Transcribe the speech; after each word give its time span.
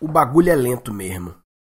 o 0.00 0.08
bagulho 0.08 0.50
é 0.50 0.54
lento 0.54 0.92
mesmo. 0.92 1.34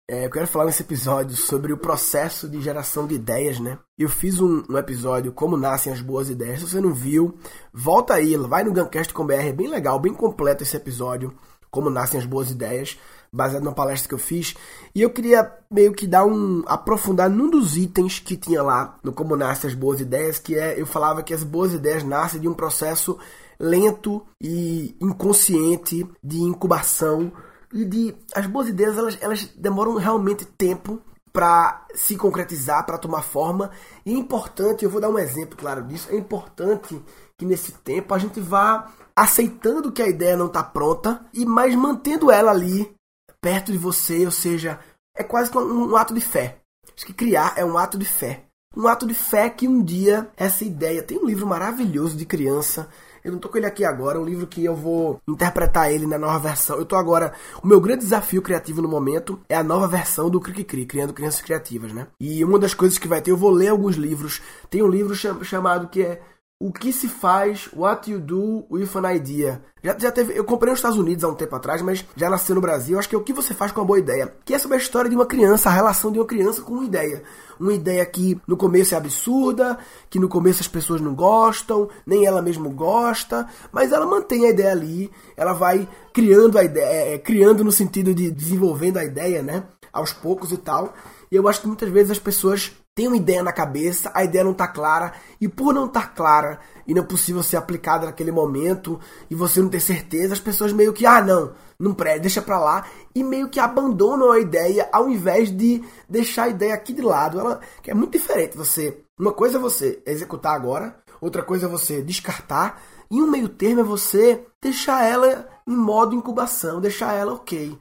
É, 0.10 0.26
eu 0.26 0.30
quero 0.30 0.48
falar 0.48 0.66
nesse 0.66 0.84
episódio 0.84 1.36
sobre 1.36 1.74
o 1.74 1.78
processo 1.78 2.48
de 2.48 2.62
geração 2.62 3.06
de 3.06 3.16
ideias, 3.16 3.60
né? 3.60 3.78
Eu 4.00 4.08
fiz 4.08 4.40
um, 4.40 4.64
um, 4.70 4.78
episódio 4.78 5.34
Como 5.34 5.58
Nascem 5.58 5.92
as 5.92 6.00
Boas 6.00 6.30
Ideias. 6.30 6.62
Se 6.62 6.70
você 6.70 6.80
não 6.80 6.94
viu, 6.94 7.38
volta 7.74 8.14
aí, 8.14 8.38
vai 8.38 8.64
no 8.64 8.72
Guncast.com.br, 8.72 9.34
é 9.34 9.52
bem 9.52 9.68
legal, 9.68 10.00
bem 10.00 10.14
completo 10.14 10.64
esse 10.64 10.78
episódio, 10.78 11.34
Como 11.70 11.90
Nascem 11.90 12.22
as 12.22 12.26
Boas 12.26 12.50
Ideias, 12.50 12.98
baseado 13.34 13.64
numa 13.64 13.76
palestra 13.76 14.08
que 14.08 14.14
eu 14.14 14.18
fiz. 14.18 14.56
E 14.96 15.02
eu 15.02 15.10
queria 15.10 15.52
meio 15.70 15.92
que 15.92 16.08
dar 16.08 16.26
um. 16.26 16.64
aprofundar 16.68 17.30
num 17.30 17.50
dos 17.50 17.76
itens 17.76 18.18
que 18.18 18.38
tinha 18.38 18.64
lá 18.64 18.98
no 19.04 19.12
Como 19.12 19.36
Nascem 19.36 19.70
as 19.70 19.76
Boas 19.76 20.00
Ideias, 20.00 20.40
que 20.40 20.56
é, 20.56 20.80
eu 20.80 20.86
falava 20.86 21.22
que 21.22 21.34
as 21.34 21.44
boas 21.44 21.74
ideias 21.74 22.06
nascem 22.06 22.40
de 22.40 22.48
um 22.48 22.54
processo 22.54 23.20
lento 23.60 24.26
e 24.42 24.96
inconsciente 25.02 26.10
de 26.24 26.38
incubação 26.38 27.34
e 27.74 27.86
de 27.86 28.16
as 28.34 28.46
boas 28.46 28.68
ideias 28.68 28.98
elas, 28.98 29.18
elas 29.22 29.46
demoram 29.56 29.96
realmente 29.96 30.46
tempo 30.46 31.02
para 31.32 31.86
se 31.94 32.16
concretizar, 32.18 32.86
para 32.86 32.98
tomar 32.98 33.22
forma. 33.22 33.70
E 34.06 34.14
é 34.14 34.18
importante, 34.18 34.84
eu 34.84 34.90
vou 34.90 35.02
dar 35.02 35.10
um 35.10 35.20
exemplo 35.20 35.58
claro 35.58 35.84
disso, 35.84 36.08
é 36.12 36.16
importante 36.16 37.02
que 37.38 37.46
nesse 37.46 37.72
tempo 37.74 38.14
a 38.14 38.18
gente 38.18 38.40
vá 38.40 38.92
aceitando 39.16 39.92
que 39.92 40.02
a 40.02 40.08
ideia 40.08 40.36
não 40.36 40.48
está 40.48 40.64
pronta 40.64 41.26
e 41.34 41.46
mais 41.46 41.76
mantendo 41.76 42.32
ela 42.32 42.52
ali 42.52 42.92
perto 43.40 43.72
de 43.72 43.78
você, 43.78 44.26
ou 44.26 44.32
seja, 44.32 44.80
é 45.16 45.24
quase 45.24 45.56
um, 45.56 45.92
um 45.92 45.96
ato 45.96 46.14
de 46.14 46.22
fé. 46.22 46.60
Acho 46.96 47.06
que 47.06 47.14
criar 47.14 47.54
é 47.56 47.64
um 47.64 47.78
ato 47.78 47.98
de 47.98 48.06
fé. 48.06 48.46
Um 48.76 48.88
ato 48.88 49.08
de 49.08 49.14
fé 49.14 49.50
que 49.50 49.68
um 49.68 49.84
dia 49.84 50.30
essa 50.36 50.64
ideia. 50.64 51.04
Tem 51.04 51.18
um 51.18 51.26
livro 51.26 51.46
maravilhoso 51.46 52.18
de 52.18 52.26
criança 52.26 52.90
eu 53.28 53.34
não 53.34 53.40
tô 53.40 53.50
com 53.50 53.58
ele 53.58 53.68
aqui 53.68 53.84
agora, 53.84 54.18
é 54.18 54.22
um 54.22 54.26
livro 54.26 54.48
que 54.48 54.64
eu 54.64 54.74
vou 54.74 55.22
interpretar 55.28 55.92
ele 55.92 56.08
na 56.08 56.18
nova 56.18 56.40
versão. 56.40 56.78
Eu 56.78 56.86
tô 56.86 56.96
agora. 56.96 57.34
O 57.62 57.68
meu 57.68 57.82
grande 57.82 58.04
desafio 58.04 58.42
criativo 58.42 58.82
no 58.82 58.88
momento 58.88 59.40
é 59.50 59.56
a 59.56 59.64
nova 59.64 59.86
versão 59.86 60.30
do 60.30 60.40
Cri 60.40 60.64
Cri, 60.64 60.86
Criando 60.86 61.14
Crianças 61.14 61.42
Criativas, 61.42 61.92
né? 61.92 62.08
E 62.20 62.44
uma 62.44 62.58
das 62.58 62.74
coisas 62.74 62.98
que 62.98 63.08
vai 63.08 63.22
ter, 63.22 63.32
eu 63.32 63.38
vou 63.38 63.52
ler 63.52 63.68
alguns 63.68 63.98
livros. 63.98 64.42
Tem 64.70 64.82
um 64.82 64.88
livro 64.88 65.14
chamado 65.44 65.90
que 65.90 66.02
é 66.02 66.22
o 66.60 66.72
que 66.72 66.92
se 66.92 67.08
faz, 67.08 67.70
What 67.72 68.10
You 68.10 68.20
Do 68.20 68.66
with 68.72 68.90
an 68.96 69.14
Idea. 69.14 69.62
Já, 69.84 69.96
já 69.98 70.12
teve, 70.12 70.38
eu 70.38 70.44
comprei 70.44 70.72
nos 70.72 70.80
Estados 70.80 70.98
Unidos 70.98 71.24
há 71.24 71.28
um 71.28 71.36
tempo 71.36 71.56
atrás, 71.56 71.84
mas 71.84 72.04
já 72.16 72.32
nasceu 72.32 72.56
no 72.56 72.62
Brasil. 72.62 72.98
Acho 72.98 73.08
que 73.08 73.16
é 73.16 73.18
o 73.18 73.24
que 73.24 73.32
você 73.32 73.54
faz 73.54 73.72
com 73.72 73.82
uma 73.82 73.86
boa 73.86 74.00
ideia. 74.00 74.34
Que 74.44 74.56
é 74.56 74.60
sobre 74.60 74.76
a 74.76 74.80
história 74.80 75.08
de 75.08 75.16
uma 75.16 75.28
criança, 75.28 75.70
a 75.70 75.74
relação 75.74 76.12
de 76.12 76.18
uma 76.18 76.26
criança 76.26 76.64
com 76.64 76.74
uma 76.74 76.86
ideia. 76.86 77.22
Uma 77.60 77.74
ideia 77.74 78.04
que 78.08 78.42
no 78.48 78.58
começo 78.58 78.96
é 78.96 78.98
absurda, 78.98 79.78
que 80.10 80.20
no 80.20 80.28
começo 80.28 80.62
as 80.62 80.68
pessoas 80.68 81.00
não 81.00 81.14
gostam, 81.14 81.90
nem 82.08 82.26
ela 82.26 82.42
mesma 82.42 82.70
gosta, 82.70 83.48
mas 83.72 83.92
ela 83.92 84.06
mantém 84.08 84.48
a 84.48 84.50
ideia 84.50 84.72
ali, 84.72 85.12
ela 85.36 85.54
vai 85.54 85.88
criando 86.12 86.58
a 86.58 86.64
ideia, 86.64 86.86
é, 86.86 87.14
é 87.14 87.18
criando 87.20 87.64
no 87.64 87.72
sentido 87.72 88.16
de 88.16 88.32
desenvolvendo 88.32 88.98
a 88.98 89.06
ideia, 89.06 89.44
né? 89.44 89.64
Aos 89.94 90.12
poucos 90.12 90.52
e 90.52 90.58
tal. 90.58 90.92
E 91.32 91.36
eu 91.36 91.48
acho 91.48 91.62
que 91.62 91.68
muitas 91.68 91.90
vezes 91.90 92.12
as 92.12 92.20
pessoas 92.20 92.74
têm 92.98 93.08
uma 93.08 93.16
ideia 93.16 93.44
na 93.44 93.54
cabeça, 93.54 94.10
a 94.12 94.24
ideia 94.24 94.44
não 94.44 94.54
está 94.54 94.68
clara, 94.68 95.14
e 95.40 95.48
por 95.48 95.72
não 95.72 95.86
estar 95.86 96.02
tá 96.02 96.08
clara 96.08 96.60
e 96.88 96.96
não 96.96 97.04
é 97.04 97.06
possível 97.06 97.44
ser 97.44 97.56
aplicada 97.56 98.08
naquele 98.08 98.32
momento, 98.32 99.00
e 99.30 99.36
você 99.36 99.62
não 99.62 99.70
ter 99.70 99.80
certeza, 99.80 100.34
as 100.34 100.40
pessoas 100.40 100.74
meio 100.74 100.92
que, 100.92 101.06
ah, 101.06 101.22
não, 101.22 101.52
não 101.78 101.94
pré, 101.94 102.18
deixa 102.18 102.42
pra 102.42 102.60
lá, 102.60 102.88
e 103.14 103.24
meio 103.24 103.50
que 103.50 103.60
abandonam 103.60 104.32
a 104.32 104.40
ideia 104.40 104.90
ao 104.92 105.12
invés 105.12 105.56
de 105.56 105.84
deixar 106.10 106.46
a 106.46 106.50
ideia 106.50 106.74
aqui 106.74 106.92
de 106.92 107.04
lado. 107.04 107.40
Ela 107.40 107.60
que 107.84 107.92
é 107.92 107.94
muito 107.94 108.14
diferente 108.14 108.58
você. 108.58 109.00
Uma 109.20 109.32
coisa 109.32 109.60
é 109.60 109.62
você 109.62 110.02
executar 110.04 110.56
agora, 110.56 110.98
outra 111.22 111.44
coisa 111.44 111.68
é 111.68 111.70
você 111.70 112.02
descartar, 112.02 112.82
e 113.12 113.22
um 113.22 113.30
meio 113.30 113.48
termo 113.48 113.82
é 113.82 113.84
você 113.84 114.44
deixar 114.60 115.06
ela 115.06 115.48
em 115.68 115.76
modo 115.76 116.16
incubação, 116.16 116.82
deixar 116.82 117.14
ela 117.14 117.34
ok. 117.34 117.78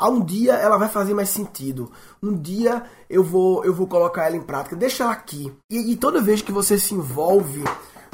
Ah, 0.00 0.08
um 0.08 0.24
dia 0.24 0.54
ela 0.54 0.78
vai 0.78 0.88
fazer 0.88 1.12
mais 1.12 1.28
sentido. 1.28 1.92
Um 2.22 2.34
dia 2.34 2.84
eu 3.08 3.22
vou 3.22 3.62
eu 3.64 3.74
vou 3.74 3.86
colocar 3.86 4.26
ela 4.26 4.36
em 4.36 4.42
prática. 4.42 4.74
Deixa 4.74 5.04
ela 5.04 5.12
aqui. 5.12 5.52
E, 5.70 5.92
e 5.92 5.96
toda 5.96 6.22
vez 6.22 6.40
que 6.40 6.50
você 6.50 6.78
se 6.78 6.94
envolve 6.94 7.62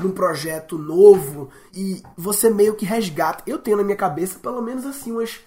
num 0.02 0.10
projeto 0.10 0.76
novo 0.76 1.48
e 1.72 2.02
você 2.16 2.50
meio 2.50 2.74
que 2.74 2.84
resgata. 2.84 3.44
Eu 3.46 3.58
tenho 3.58 3.76
na 3.76 3.84
minha 3.84 3.96
cabeça 3.96 4.38
pelo 4.40 4.60
menos 4.60 4.84
assim 4.84 5.12
umas 5.12 5.38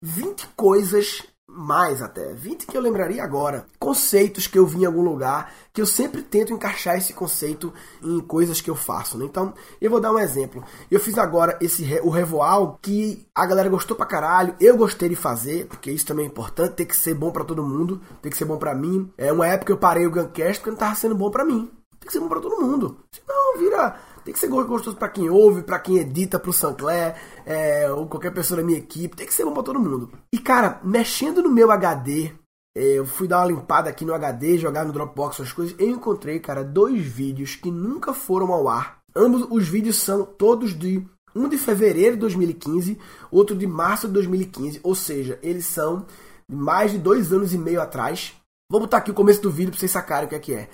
20 0.00 0.46
coisas 0.56 1.24
mais 1.48 2.02
até, 2.02 2.34
20 2.34 2.66
que 2.66 2.76
eu 2.76 2.80
lembraria 2.80 3.24
agora. 3.24 3.66
Conceitos 3.78 4.46
que 4.46 4.58
eu 4.58 4.66
vi 4.66 4.82
em 4.82 4.84
algum 4.84 5.00
lugar, 5.00 5.52
que 5.72 5.80
eu 5.80 5.86
sempre 5.86 6.22
tento 6.22 6.52
encaixar 6.52 6.96
esse 6.96 7.14
conceito 7.14 7.72
em 8.02 8.20
coisas 8.20 8.60
que 8.60 8.68
eu 8.68 8.76
faço. 8.76 9.16
Né? 9.16 9.24
Então, 9.24 9.54
eu 9.80 9.90
vou 9.90 9.98
dar 9.98 10.12
um 10.12 10.18
exemplo. 10.18 10.62
Eu 10.90 11.00
fiz 11.00 11.16
agora 11.16 11.56
esse 11.60 11.82
o 12.02 12.10
Revoal, 12.10 12.78
que 12.82 13.26
a 13.34 13.46
galera 13.46 13.70
gostou 13.70 13.96
pra 13.96 14.04
caralho, 14.04 14.54
eu 14.60 14.76
gostei 14.76 15.08
de 15.08 15.16
fazer, 15.16 15.66
porque 15.66 15.90
isso 15.90 16.06
também 16.06 16.26
é 16.26 16.28
importante, 16.28 16.74
tem 16.74 16.86
que 16.86 16.96
ser 16.96 17.14
bom 17.14 17.30
para 17.30 17.44
todo 17.44 17.62
mundo, 17.62 18.00
tem 18.20 18.30
que 18.30 18.36
ser 18.36 18.44
bom 18.44 18.58
para 18.58 18.74
mim. 18.74 19.10
É 19.16 19.32
uma 19.32 19.46
época 19.46 19.72
eu 19.72 19.78
parei 19.78 20.06
o 20.06 20.10
Guncast 20.10 20.58
porque 20.58 20.70
não 20.70 20.78
tava 20.78 20.94
sendo 20.96 21.14
bom 21.14 21.30
para 21.30 21.46
mim. 21.46 21.70
Tem 21.98 22.06
que 22.06 22.12
ser 22.12 22.20
bom 22.20 22.28
pra 22.28 22.40
todo 22.40 22.60
mundo. 22.60 22.98
Senão 23.10 23.58
vira 23.58 23.96
tem 24.28 24.32
que 24.34 24.38
ser 24.40 24.48
gostoso 24.48 24.94
para 24.94 25.08
quem 25.08 25.30
ouve, 25.30 25.62
para 25.62 25.78
quem 25.78 25.96
edita 25.96 26.38
pro 26.38 26.52
Sancler, 26.52 27.14
é, 27.46 27.90
ou 27.90 28.06
qualquer 28.06 28.30
pessoa 28.30 28.60
da 28.60 28.66
minha 28.66 28.78
equipe. 28.78 29.16
Tem 29.16 29.26
que 29.26 29.32
ser 29.32 29.42
bom 29.42 29.54
pra 29.54 29.62
todo 29.62 29.80
mundo. 29.80 30.12
E 30.30 30.38
cara, 30.38 30.78
mexendo 30.84 31.42
no 31.42 31.50
meu 31.50 31.70
HD, 31.70 32.30
é, 32.76 32.98
eu 32.98 33.06
fui 33.06 33.26
dar 33.26 33.38
uma 33.38 33.46
limpada 33.46 33.88
aqui 33.88 34.04
no 34.04 34.12
HD, 34.12 34.58
jogar 34.58 34.84
no 34.84 34.92
Dropbox 34.92 35.36
essas 35.36 35.50
coisas. 35.54 35.74
Eu 35.78 35.88
encontrei, 35.88 36.38
cara, 36.40 36.62
dois 36.62 37.00
vídeos 37.00 37.56
que 37.56 37.70
nunca 37.70 38.12
foram 38.12 38.52
ao 38.52 38.68
ar. 38.68 38.98
Ambos 39.16 39.46
os 39.50 39.66
vídeos 39.66 39.96
são 39.96 40.26
todos 40.26 40.78
de 40.78 41.02
um 41.34 41.48
de 41.48 41.56
fevereiro 41.56 42.16
de 42.16 42.20
2015, 42.20 42.98
outro 43.30 43.56
de 43.56 43.66
março 43.66 44.08
de 44.08 44.12
2015. 44.12 44.80
Ou 44.82 44.94
seja, 44.94 45.38
eles 45.42 45.64
são 45.64 46.04
mais 46.46 46.92
de 46.92 46.98
dois 46.98 47.32
anos 47.32 47.54
e 47.54 47.56
meio 47.56 47.80
atrás. 47.80 48.34
Vou 48.70 48.82
botar 48.82 48.98
aqui 48.98 49.10
o 49.10 49.14
começo 49.14 49.40
do 49.40 49.50
vídeo 49.50 49.70
para 49.70 49.80
vocês 49.80 49.90
sacarem 49.90 50.26
o 50.26 50.28
que 50.28 50.34
é 50.34 50.38
que 50.38 50.52
é. 50.52 50.68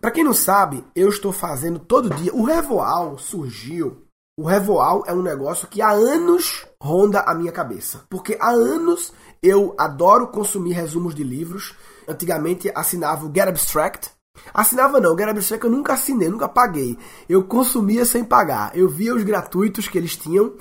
Para 0.00 0.10
quem 0.10 0.24
não 0.24 0.34
sabe, 0.34 0.84
eu 0.94 1.08
estou 1.08 1.32
fazendo 1.32 1.78
todo 1.78 2.10
dia. 2.10 2.34
O 2.34 2.44
Revoal 2.44 3.18
surgiu. 3.18 4.02
O 4.38 4.46
Revoal 4.46 5.02
é 5.06 5.14
um 5.14 5.22
negócio 5.22 5.66
que 5.68 5.80
há 5.80 5.90
anos 5.90 6.66
ronda 6.80 7.20
a 7.20 7.34
minha 7.34 7.52
cabeça. 7.52 8.04
Porque 8.10 8.36
há 8.40 8.50
anos 8.50 9.12
eu 9.42 9.74
adoro 9.78 10.28
consumir 10.28 10.72
resumos 10.72 11.14
de 11.14 11.24
livros. 11.24 11.74
Antigamente 12.06 12.70
assinava 12.74 13.26
o 13.26 13.32
Get 13.34 13.48
Abstract. 13.48 14.10
Assinava 14.52 15.00
não, 15.00 15.16
Get 15.16 15.28
Abstract 15.28 15.64
eu 15.64 15.70
nunca 15.70 15.94
assinei, 15.94 16.28
nunca 16.28 16.48
paguei. 16.48 16.98
Eu 17.28 17.44
consumia 17.44 18.04
sem 18.04 18.22
pagar. 18.22 18.76
Eu 18.76 18.88
via 18.88 19.14
os 19.14 19.22
gratuitos 19.22 19.88
que 19.88 19.96
eles 19.96 20.16
tinham 20.16 20.54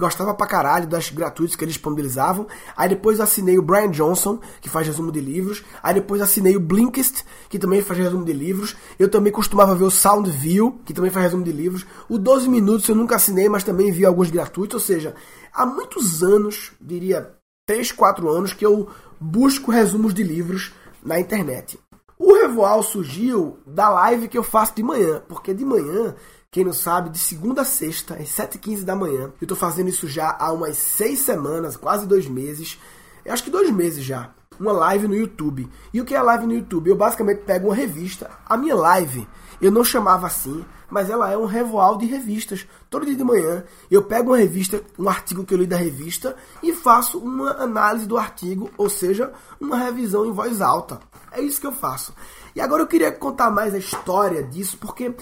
gostava 0.00 0.34
pra 0.34 0.46
caralho 0.46 0.88
das 0.88 1.10
gratuitas 1.10 1.54
que 1.54 1.62
eles 1.62 1.74
disponibilizavam. 1.74 2.46
Aí 2.76 2.88
depois 2.88 3.20
assinei 3.20 3.58
o 3.58 3.62
Brian 3.62 3.90
Johnson, 3.90 4.40
que 4.60 4.68
faz 4.68 4.86
resumo 4.86 5.12
de 5.12 5.20
livros. 5.20 5.62
Aí 5.82 5.94
depois 5.94 6.20
assinei 6.20 6.56
o 6.56 6.60
Blinkist, 6.60 7.24
que 7.48 7.58
também 7.58 7.82
faz 7.82 8.00
resumo 8.00 8.24
de 8.24 8.32
livros. 8.32 8.74
Eu 8.98 9.08
também 9.08 9.32
costumava 9.32 9.74
ver 9.74 9.84
o 9.84 9.90
Soundview, 9.90 10.80
que 10.84 10.94
também 10.94 11.10
faz 11.10 11.26
resumo 11.26 11.44
de 11.44 11.52
livros. 11.52 11.86
O 12.08 12.18
12 12.18 12.48
Minutos 12.48 12.88
eu 12.88 12.94
nunca 12.94 13.16
assinei, 13.16 13.48
mas 13.48 13.62
também 13.62 13.92
vi 13.92 14.04
alguns 14.04 14.30
gratuitos. 14.30 14.74
Ou 14.74 14.80
seja, 14.80 15.14
há 15.52 15.64
muitos 15.64 16.22
anos, 16.22 16.72
diria 16.80 17.30
3, 17.66 17.92
4 17.92 18.28
anos, 18.28 18.52
que 18.52 18.66
eu 18.66 18.88
busco 19.20 19.70
resumos 19.70 20.14
de 20.14 20.22
livros 20.22 20.72
na 21.04 21.20
internet. 21.20 21.78
O 22.18 22.34
Revoal 22.34 22.82
surgiu 22.82 23.58
da 23.66 23.88
live 23.88 24.28
que 24.28 24.36
eu 24.36 24.42
faço 24.42 24.74
de 24.74 24.82
manhã, 24.82 25.22
porque 25.26 25.54
de 25.54 25.64
manhã 25.64 26.14
quem 26.52 26.64
não 26.64 26.72
sabe, 26.72 27.10
de 27.10 27.18
segunda 27.18 27.62
a 27.62 27.64
sexta, 27.64 28.14
às 28.14 28.28
7h15 28.30 28.82
da 28.82 28.96
manhã. 28.96 29.32
Eu 29.40 29.46
tô 29.46 29.54
fazendo 29.54 29.88
isso 29.88 30.08
já 30.08 30.36
há 30.36 30.52
umas 30.52 30.76
seis 30.76 31.20
semanas, 31.20 31.76
quase 31.76 32.08
dois 32.08 32.26
meses. 32.26 32.76
Eu 33.24 33.32
acho 33.32 33.44
que 33.44 33.50
dois 33.50 33.70
meses 33.70 34.04
já. 34.04 34.30
Uma 34.58 34.72
live 34.72 35.06
no 35.06 35.14
YouTube. 35.14 35.70
E 35.94 36.00
o 36.00 36.04
que 36.04 36.12
é 36.12 36.20
live 36.20 36.46
no 36.46 36.52
YouTube? 36.52 36.90
Eu 36.90 36.96
basicamente 36.96 37.42
pego 37.42 37.68
uma 37.68 37.74
revista. 37.74 38.28
A 38.44 38.56
minha 38.56 38.74
live, 38.74 39.28
eu 39.60 39.70
não 39.70 39.84
chamava 39.84 40.26
assim, 40.26 40.64
mas 40.90 41.08
ela 41.08 41.30
é 41.30 41.38
um 41.38 41.46
revoal 41.46 41.96
de 41.96 42.06
revistas. 42.06 42.66
Todo 42.90 43.06
dia 43.06 43.14
de 43.14 43.22
manhã 43.22 43.62
eu 43.88 44.02
pego 44.02 44.30
uma 44.30 44.36
revista, 44.36 44.82
um 44.98 45.08
artigo 45.08 45.44
que 45.44 45.54
eu 45.54 45.58
li 45.58 45.68
da 45.68 45.76
revista 45.76 46.34
e 46.64 46.72
faço 46.72 47.18
uma 47.18 47.52
análise 47.62 48.06
do 48.06 48.18
artigo, 48.18 48.68
ou 48.76 48.90
seja, 48.90 49.32
uma 49.60 49.78
revisão 49.78 50.26
em 50.26 50.32
voz 50.32 50.60
alta. 50.60 50.98
É 51.30 51.40
isso 51.40 51.60
que 51.60 51.66
eu 51.66 51.72
faço. 51.72 52.12
E 52.54 52.60
agora 52.60 52.82
eu 52.82 52.86
queria 52.86 53.12
contar 53.12 53.50
mais 53.50 53.74
a 53.74 53.78
história 53.78 54.42
disso, 54.42 54.76
porque 54.78 55.14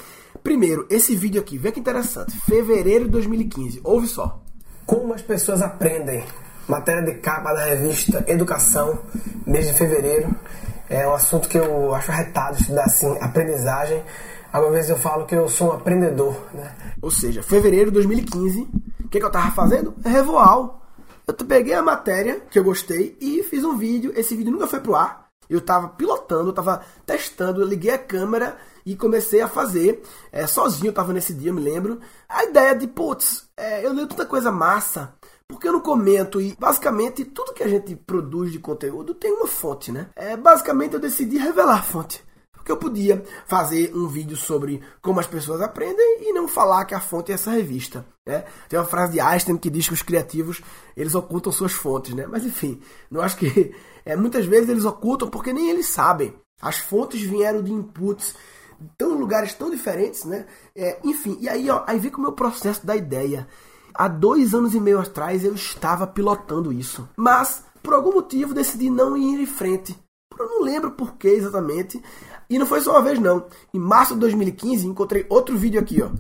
Primeiro, 0.43 0.87
esse 0.89 1.15
vídeo 1.15 1.41
aqui, 1.41 1.59
vê 1.59 1.73
que 1.73 1.81
interessante. 1.81 2.33
Fevereiro 2.41 3.05
de 3.05 3.11
2015. 3.11 3.81
Ouve 3.85 4.07
só. 4.07 4.41
Como 4.87 5.13
as 5.13 5.23
pessoas 5.23 5.61
aprendem. 5.61 6.25
Matéria 6.67 7.03
de 7.03 7.15
capa 7.19 7.53
da 7.53 7.65
revista 7.65 8.25
Educação, 8.27 8.99
mês 9.47 9.67
de 9.67 9.75
fevereiro. 9.75 10.35
É 10.89 11.07
um 11.07 11.15
assunto 11.15 11.49
que 11.49 11.59
eu 11.59 11.95
acho 11.95 12.11
arretado 12.11 12.59
estudar 12.59 12.85
assim, 12.85 13.15
aprendizagem. 13.21 14.03
Algumas 14.51 14.77
vezes 14.77 14.91
eu 14.91 14.97
falo 14.97 15.27
que 15.27 15.35
eu 15.35 15.49
sou 15.49 15.69
um 15.69 15.73
aprendedor, 15.73 16.35
né? 16.55 16.75
Ou 17.03 17.11
seja, 17.11 17.43
fevereiro 17.43 17.91
de 17.91 17.95
2015, 17.95 18.63
o 19.05 19.09
que, 19.09 19.19
que 19.19 19.25
eu 19.25 19.31
tava 19.31 19.51
fazendo? 19.53 19.95
Revoal. 20.03 20.83
Eu 21.27 21.35
peguei 21.35 21.75
a 21.75 21.83
matéria 21.83 22.41
que 22.51 22.59
eu 22.59 22.65
gostei 22.65 23.19
e 23.21 23.43
fiz 23.43 23.63
um 23.65 23.77
vídeo. 23.77 24.13
Esse 24.17 24.35
vídeo 24.35 24.51
nunca 24.51 24.67
foi 24.67 24.81
pro 24.81 24.95
ar. 24.95 25.28
Eu 25.49 25.61
tava 25.61 25.89
pilotando, 25.89 26.51
eu 26.51 26.53
tava 26.53 26.83
testando, 27.07 27.61
eu 27.61 27.67
liguei 27.67 27.91
a 27.91 27.99
câmera 27.99 28.59
e 28.85 28.97
comecei 28.97 29.41
a 29.41 29.49
fazer 29.49 30.03
é, 30.33 30.47
sozinho, 30.47 30.89
eu 30.89 30.93
tava 30.93 31.13
nesse 31.13 31.33
dia, 31.35 31.51
eu 31.51 31.55
me 31.55 31.61
lembro. 31.61 32.01
A 32.29 32.45
ideia 32.45 32.75
de, 32.75 32.87
putz, 32.87 33.49
é, 33.57 33.85
eu 33.85 33.93
leio 33.93 34.07
tanta 34.07 34.27
coisa 34.27 34.51
massa, 34.53 35.15
Porque 35.47 35.67
eu 35.67 35.73
não 35.73 35.81
comento 35.81 36.41
e 36.41 36.55
basicamente 36.59 37.25
tudo 37.25 37.55
que 37.55 37.63
a 37.63 37.69
gente 37.69 37.97
produz 37.97 38.53
de 38.53 38.59
conteúdo 38.59 39.15
tem 39.15 39.33
uma 39.33 39.47
fonte, 39.47 39.91
né? 39.91 40.11
É, 40.15 40.37
basicamente 40.37 40.93
eu 40.93 41.01
decidi 41.01 41.39
revelar 41.39 41.79
a 41.79 41.83
fonte. 41.83 42.23
Porque 42.69 42.73
eu 42.73 42.77
podia 42.77 43.25
fazer 43.47 43.95
um 43.95 44.07
vídeo 44.07 44.37
sobre 44.37 44.83
como 45.01 45.21
as 45.21 45.27
pessoas 45.27 45.63
aprendem 45.63 46.19
e 46.21 46.35
não 46.35 46.47
falar 46.47 46.85
que 46.85 46.95
a 46.95 47.01
fonte 47.01 47.33
é 47.33 47.35
essa 47.35 47.51
revista. 47.51 48.05
Né? 48.27 48.45
Tem 48.69 48.79
uma 48.79 48.85
frase 48.85 49.13
de 49.13 49.21
Einstein 49.21 49.57
que 49.57 49.71
diz 49.71 49.89
que 49.89 49.95
os 49.95 50.03
criativos 50.03 50.61
eles 50.95 51.15
ocultam 51.15 51.51
suas 51.51 51.73
fontes, 51.73 52.15
né? 52.15 52.27
Mas 52.27 52.45
enfim, 52.45 52.79
não 53.11 53.23
acho 53.23 53.39
que 53.39 53.75
é, 54.05 54.15
muitas 54.17 54.45
vezes 54.45 54.69
eles 54.69 54.85
ocultam 54.85 55.31
porque 55.31 55.51
nem 55.51 55.71
eles 55.71 55.87
sabem. 55.87 56.35
As 56.61 56.77
fontes 56.77 57.23
vieram 57.23 57.63
de 57.63 57.73
inputs 57.73 58.35
tão 58.99 59.19
lugares 59.19 59.55
tão 59.55 59.71
diferentes, 59.71 60.25
né? 60.25 60.45
É, 60.77 60.99
enfim, 61.03 61.39
e 61.41 61.49
aí 61.49 61.71
ó, 61.71 61.85
aí 61.87 61.99
vem 61.99 62.11
com 62.11 62.19
o 62.19 62.23
meu 62.23 62.33
processo 62.33 62.85
da 62.85 62.95
ideia. 62.95 63.49
Há 63.95 64.09
dois 64.09 64.53
anos 64.53 64.75
e 64.75 64.81
meio 64.81 65.01
atrás 65.01 65.43
eu 65.43 65.55
estava 65.55 66.07
pilotando 66.07 66.71
isso. 66.71 67.09
Mas, 67.17 67.65
por 67.83 67.95
algum 67.95 68.13
motivo, 68.13 68.53
decidi 68.53 68.91
não 68.91 69.17
ir 69.17 69.41
em 69.41 69.47
frente. 69.47 69.99
Eu 70.39 70.47
não 70.47 70.63
lembro 70.63 70.93
por 70.93 71.17
que 71.17 71.29
exatamente. 71.29 72.01
E 72.51 72.59
não 72.59 72.67
foi 72.67 72.81
só 72.81 72.93
uma 72.93 73.03
vez, 73.03 73.19
não. 73.19 73.47
Em 73.73 73.79
março 73.79 74.15
de 74.15 74.21
2015, 74.21 74.87
encontrei 74.87 75.27
outro 75.29 75.57
vídeo 75.57 75.81
aqui, 75.81 76.03
ó. 76.03 76.11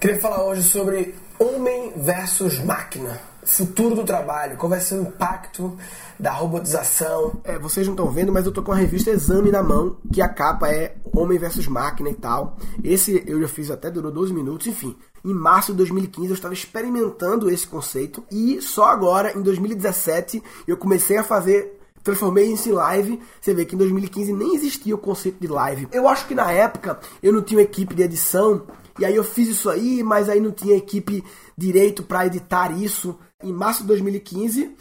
Queria 0.00 0.18
falar 0.18 0.44
hoje 0.44 0.62
sobre 0.62 1.14
homem 1.38 1.92
versus 1.96 2.58
máquina. 2.64 3.20
Futuro 3.44 3.94
do 3.94 4.04
trabalho. 4.04 4.56
Qual 4.56 4.68
vai 4.68 4.80
ser 4.80 4.96
o 4.96 5.02
impacto 5.02 5.76
da 6.18 6.32
robotização? 6.32 7.40
É, 7.44 7.58
vocês 7.58 7.86
não 7.86 7.94
estão 7.94 8.10
vendo, 8.10 8.32
mas 8.32 8.44
eu 8.44 8.52
tô 8.52 8.62
com 8.62 8.72
a 8.72 8.76
revista 8.76 9.10
Exame 9.10 9.52
na 9.52 9.62
mão, 9.62 9.96
que 10.12 10.20
a 10.20 10.28
capa 10.28 10.68
é 10.68 10.96
Homem 11.14 11.38
versus 11.38 11.68
Máquina 11.68 12.10
e 12.10 12.14
tal. 12.14 12.56
Esse 12.82 13.22
eu 13.26 13.40
já 13.40 13.48
fiz 13.48 13.70
até, 13.70 13.88
durou 13.88 14.10
12 14.10 14.34
minutos, 14.34 14.66
enfim 14.66 14.96
em 15.26 15.34
março 15.34 15.72
de 15.72 15.78
2015 15.78 16.28
eu 16.28 16.34
estava 16.34 16.54
experimentando 16.54 17.50
esse 17.50 17.66
conceito 17.66 18.22
e 18.30 18.62
só 18.62 18.84
agora, 18.84 19.36
em 19.36 19.42
2017, 19.42 20.40
eu 20.68 20.76
comecei 20.76 21.16
a 21.18 21.24
fazer 21.24 21.75
transformei 22.06 22.52
isso 22.52 22.68
em 22.68 22.72
live. 22.72 23.20
Você 23.40 23.52
vê 23.52 23.64
que 23.64 23.74
em 23.74 23.78
2015 23.78 24.32
nem 24.32 24.54
existia 24.54 24.94
o 24.94 24.98
conceito 24.98 25.40
de 25.40 25.48
live. 25.48 25.88
Eu 25.90 26.06
acho 26.06 26.24
que 26.28 26.36
na 26.36 26.52
época 26.52 27.00
eu 27.20 27.32
não 27.32 27.42
tinha 27.42 27.60
equipe 27.60 27.96
de 27.96 28.04
edição 28.04 28.64
e 28.96 29.04
aí 29.04 29.16
eu 29.16 29.24
fiz 29.24 29.48
isso 29.48 29.68
aí, 29.68 30.04
mas 30.04 30.28
aí 30.28 30.40
não 30.40 30.52
tinha 30.52 30.76
equipe 30.76 31.24
direito 31.58 32.04
para 32.04 32.24
editar 32.26 32.70
isso. 32.70 33.18
Em 33.42 33.52
março 33.52 33.82
de 33.82 33.88
2015 33.88 34.76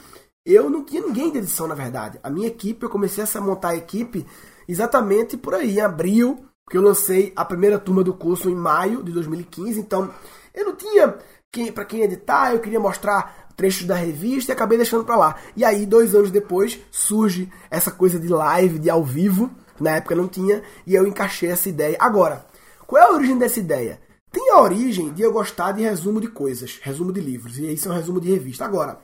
eu 0.45 0.69
não 0.69 0.83
tinha 0.83 1.01
ninguém 1.01 1.31
de 1.31 1.39
edição 1.39 1.67
na 1.67 1.73
verdade. 1.73 2.19
A 2.21 2.29
minha 2.29 2.47
equipe 2.47 2.85
eu 2.85 2.89
comecei 2.89 3.23
a 3.23 3.41
montar 3.41 3.69
a 3.69 3.75
equipe 3.75 4.23
exatamente 4.67 5.35
por 5.35 5.55
aí, 5.55 5.77
em 5.77 5.81
abril 5.81 6.45
porque 6.63 6.77
eu 6.77 6.81
lancei 6.81 7.33
a 7.35 7.43
primeira 7.43 7.79
turma 7.79 8.03
do 8.03 8.13
curso 8.13 8.49
em 8.49 8.55
maio 8.55 9.03
de 9.03 9.11
2015, 9.11 9.79
então 9.79 10.11
eu 10.51 10.65
não 10.65 10.75
tinha 10.75 11.15
quem, 11.51 11.71
para 11.71 11.85
quem 11.85 12.01
editar, 12.01 12.51
eu 12.51 12.59
queria 12.59 12.79
mostrar 12.79 13.44
trechos 13.55 13.85
da 13.85 13.95
revista 13.95 14.51
e 14.51 14.53
acabei 14.53 14.77
deixando 14.77 15.03
para 15.03 15.15
lá. 15.15 15.35
E 15.55 15.63
aí, 15.63 15.85
dois 15.85 16.13
anos 16.13 16.31
depois, 16.31 16.79
surge 16.91 17.51
essa 17.69 17.91
coisa 17.91 18.19
de 18.19 18.27
live, 18.27 18.79
de 18.79 18.89
ao 18.89 19.03
vivo. 19.03 19.51
Na 19.79 19.97
época 19.97 20.15
não 20.15 20.27
tinha, 20.27 20.63
e 20.87 20.95
eu 20.95 21.05
encaixei 21.05 21.49
essa 21.49 21.67
ideia. 21.67 21.97
Agora, 21.99 22.45
qual 22.87 23.01
é 23.01 23.05
a 23.05 23.11
origem 23.13 23.37
dessa 23.37 23.59
ideia? 23.59 23.99
Tem 24.31 24.51
a 24.51 24.61
origem 24.61 25.13
de 25.13 25.21
eu 25.21 25.31
gostar 25.31 25.71
de 25.71 25.81
resumo 25.81 26.19
de 26.21 26.27
coisas, 26.27 26.79
resumo 26.81 27.11
de 27.11 27.21
livros, 27.21 27.57
e 27.57 27.73
isso 27.73 27.87
é 27.87 27.91
um 27.91 27.95
resumo 27.95 28.21
de 28.21 28.31
revista. 28.31 28.65
Agora, 28.65 28.99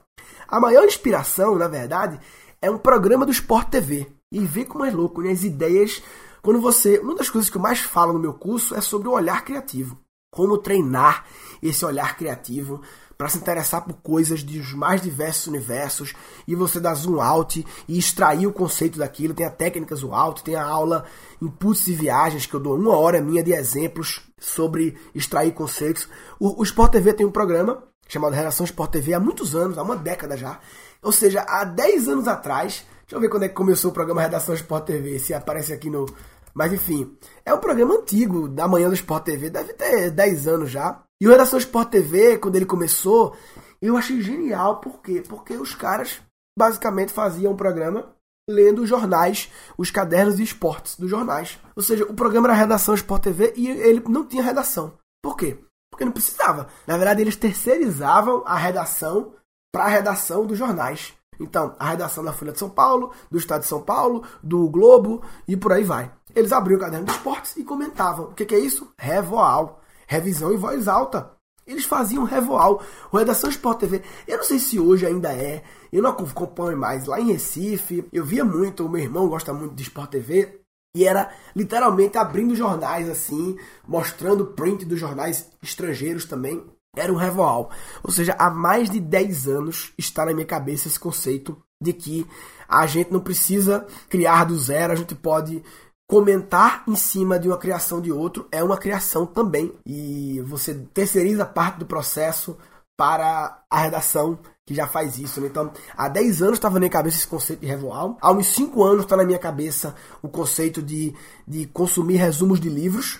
a 0.48 0.60
maior 0.60 0.86
inspiração, 0.86 1.58
na 1.58 1.68
verdade, 1.68 2.20
é 2.62 2.70
um 2.70 2.78
programa 2.78 3.26
do 3.26 3.32
Sport 3.32 3.70
TV. 3.70 4.08
E 4.32 4.40
vê 4.40 4.64
como 4.64 4.86
é 4.86 4.92
louco, 4.92 5.22
né? 5.22 5.32
As 5.32 5.44
ideias 5.44 6.02
quando 6.42 6.60
você. 6.60 7.00
Uma 7.00 7.16
das 7.16 7.30
coisas 7.30 7.50
que 7.50 7.58
eu 7.58 7.62
mais 7.62 7.80
falo 7.80 8.14
no 8.14 8.20
meu 8.20 8.34
curso 8.34 8.76
é 8.76 8.82
sobre 8.82 9.08
o 9.08 9.12
olhar 9.12 9.44
criativo. 9.44 9.98
Como 10.32 10.58
treinar 10.58 11.26
esse 11.62 11.84
olhar 11.84 12.16
criativo 12.16 12.82
para 13.22 13.30
se 13.30 13.38
interessar 13.38 13.86
por 13.86 13.94
coisas 14.02 14.42
dos 14.42 14.74
mais 14.74 15.00
diversos 15.00 15.46
universos 15.46 16.16
e 16.48 16.56
você 16.56 16.80
dar 16.80 16.96
zoom 16.96 17.22
out 17.22 17.64
e 17.88 18.00
extrair 18.00 18.48
o 18.48 18.52
conceito 18.52 18.98
daquilo. 18.98 19.36
Tem 19.36 19.46
a 19.46 19.52
técnica 19.52 19.96
zoom 19.96 20.12
out, 20.12 20.44
tem 20.44 20.56
a 20.56 20.64
aula 20.64 21.06
Impulsos 21.40 21.88
e 21.88 21.94
Viagens, 21.94 22.48
que 22.48 22.56
eu 22.56 22.60
dou 22.60 22.76
uma 22.76 22.98
hora 22.98 23.22
minha 23.22 23.44
de 23.44 23.54
exemplos 23.54 24.28
sobre 24.40 24.98
extrair 25.14 25.54
conceitos. 25.54 26.10
O, 26.40 26.62
o 26.62 26.64
Sport 26.64 26.94
TV 26.94 27.14
tem 27.14 27.24
um 27.24 27.32
programa 27.32 27.84
chamado 28.08 28.34
Redação 28.34 28.66
Sport 28.66 28.90
TV 28.90 29.14
há 29.14 29.20
muitos 29.20 29.56
anos, 29.56 29.78
há 29.78 29.84
uma 29.84 29.96
década 29.96 30.36
já. 30.36 30.60
Ou 31.04 31.12
seja, 31.12 31.46
há 31.48 31.64
10 31.64 32.08
anos 32.08 32.28
atrás, 32.28 32.84
deixa 33.02 33.18
eu 33.18 33.20
ver 33.20 33.30
quando 33.30 33.44
é 33.44 33.50
que 33.50 33.54
começou 33.54 33.92
o 33.92 33.94
programa 33.94 34.24
Redação 34.24 34.56
Sport 34.56 34.86
TV, 34.86 35.20
se 35.20 35.32
aparece 35.32 35.72
aqui 35.72 35.92
no, 35.92 36.08
mas 36.56 36.74
enfim, 36.74 37.16
é 37.46 37.54
um 37.54 37.60
programa 37.60 37.94
antigo, 37.94 38.48
da 38.48 38.68
manhã 38.68 38.90
do 38.90 38.96
Sport 38.96 39.26
TV, 39.26 39.52
deve 39.52 39.74
ter 39.74 40.10
10 40.10 40.48
anos 40.48 40.72
já. 40.72 41.04
E 41.22 41.28
o 41.28 41.30
Redação 41.30 41.60
Sport 41.60 41.90
TV, 41.90 42.40
quando 42.40 42.56
ele 42.56 42.66
começou, 42.66 43.36
eu 43.80 43.96
achei 43.96 44.20
genial. 44.22 44.82
Por 44.82 45.04
quê? 45.04 45.22
Porque 45.22 45.54
os 45.54 45.76
caras 45.76 46.20
basicamente 46.58 47.14
faziam 47.14 47.54
um 47.54 47.56
programa 47.56 48.16
lendo 48.50 48.82
os 48.82 48.90
jornais, 48.90 49.52
os 49.78 49.92
cadernos 49.92 50.38
de 50.38 50.44
esportes 50.44 50.98
dos 50.98 51.08
jornais. 51.08 51.60
Ou 51.76 51.84
seja, 51.84 52.06
o 52.06 52.16
programa 52.16 52.48
era 52.48 52.58
Redação 52.58 52.96
Sport 52.96 53.22
TV 53.22 53.54
e 53.56 53.70
ele 53.70 54.04
não 54.10 54.26
tinha 54.26 54.42
redação. 54.42 54.98
Por 55.22 55.38
quê? 55.38 55.60
Porque 55.92 56.04
não 56.04 56.12
precisava. 56.12 56.68
Na 56.88 56.98
verdade, 56.98 57.22
eles 57.22 57.36
terceirizavam 57.36 58.42
a 58.44 58.56
redação 58.56 59.36
para 59.72 59.84
a 59.84 59.90
redação 59.90 60.44
dos 60.44 60.58
jornais. 60.58 61.14
Então, 61.40 61.76
a 61.78 61.90
redação 61.90 62.24
da 62.24 62.34
Folha 62.34 62.52
de 62.52 62.58
São 62.58 62.70
Paulo, 62.70 63.12
do 63.30 63.38
Estado 63.38 63.62
de 63.62 63.68
São 63.68 63.82
Paulo, 63.84 64.24
do 64.42 64.68
Globo 64.70 65.22
e 65.48 65.56
por 65.56 65.72
aí 65.72 65.84
vai. 65.84 66.12
Eles 66.36 66.52
abriam 66.52 66.78
o 66.78 66.82
caderno 66.82 67.06
de 67.06 67.12
esportes 67.12 67.56
e 67.58 67.64
comentavam. 67.64 68.26
O 68.26 68.34
que, 68.34 68.44
que 68.44 68.56
é 68.56 68.60
isso? 68.60 68.92
Revoal. 68.98 69.81
Revisão 70.12 70.54
em 70.54 70.58
voz 70.58 70.90
alta. 70.90 71.32
Eles 71.66 71.86
faziam 71.86 72.26
revoal. 72.26 72.84
O 73.14 73.18
Redação 73.18 73.50
Sport 73.50 73.80
TV, 73.80 74.02
eu 74.28 74.40
não 74.40 74.44
sei 74.44 74.60
se 74.60 74.78
hoje 74.78 75.06
ainda 75.06 75.32
é, 75.32 75.64
eu 75.90 76.04
não 76.04 76.10
acompanho 76.10 76.78
mais. 76.78 77.06
Lá 77.06 77.18
em 77.18 77.32
Recife, 77.32 78.06
eu 78.12 78.26
via 78.26 78.44
muito, 78.44 78.86
o 78.86 78.90
meu 78.90 79.02
irmão 79.02 79.30
gosta 79.30 79.54
muito 79.54 79.74
de 79.74 79.84
Sport 79.84 80.10
TV, 80.10 80.60
e 80.94 81.06
era 81.06 81.32
literalmente 81.56 82.18
abrindo 82.18 82.54
jornais 82.58 83.10
assim, 83.10 83.58
mostrando 83.88 84.48
print 84.48 84.84
dos 84.84 85.00
jornais 85.00 85.50
estrangeiros 85.64 86.26
também. 86.26 86.62
Era 86.94 87.14
um 87.14 87.16
revoal. 87.16 87.72
Ou 88.04 88.12
seja, 88.12 88.36
há 88.38 88.50
mais 88.50 88.90
de 88.90 89.00
10 89.00 89.48
anos 89.48 89.94
está 89.98 90.26
na 90.26 90.34
minha 90.34 90.46
cabeça 90.46 90.90
esse 90.90 91.00
conceito 91.00 91.58
de 91.82 91.94
que 91.94 92.28
a 92.68 92.86
gente 92.86 93.14
não 93.14 93.22
precisa 93.22 93.88
criar 94.10 94.44
do 94.44 94.58
zero, 94.58 94.92
a 94.92 94.96
gente 94.98 95.16
pode 95.16 95.64
comentar 96.12 96.84
em 96.90 96.96
cima 96.98 97.40
de 97.40 97.48
uma 97.48 97.58
criação 97.58 98.02
de 98.02 98.12
outro 98.12 98.46
é 98.52 98.62
uma 98.62 98.78
criação 98.78 99.26
também. 99.26 99.74
E 99.86 100.42
você 100.42 100.76
terceiriza 100.94 101.46
parte 101.46 101.80
do 101.80 101.86
processo 101.86 102.58
para 102.98 103.64
a 103.70 103.80
redação 103.80 104.38
que 104.66 104.76
já 104.76 104.86
faz 104.86 105.18
isso. 105.18 105.40
Né? 105.40 105.48
Então, 105.48 105.72
há 105.96 106.10
10 106.10 106.42
anos 106.42 106.56
estava 106.56 106.74
na 106.74 106.82
minha 106.82 106.92
cabeça 106.92 107.16
esse 107.16 107.28
conceito 107.28 107.62
de 107.62 107.66
revoal. 107.66 108.18
Há 108.22 108.30
uns 108.34 108.48
5 108.48 108.84
anos 108.84 109.06
está 109.06 109.16
na 109.16 109.24
minha 109.24 109.40
cabeça 109.40 109.96
o 110.22 110.28
conceito 110.28 110.82
de, 110.82 111.16
de 111.48 111.66
consumir 111.68 112.18
resumos 112.18 112.60
de 112.60 112.68
livros. 112.68 113.20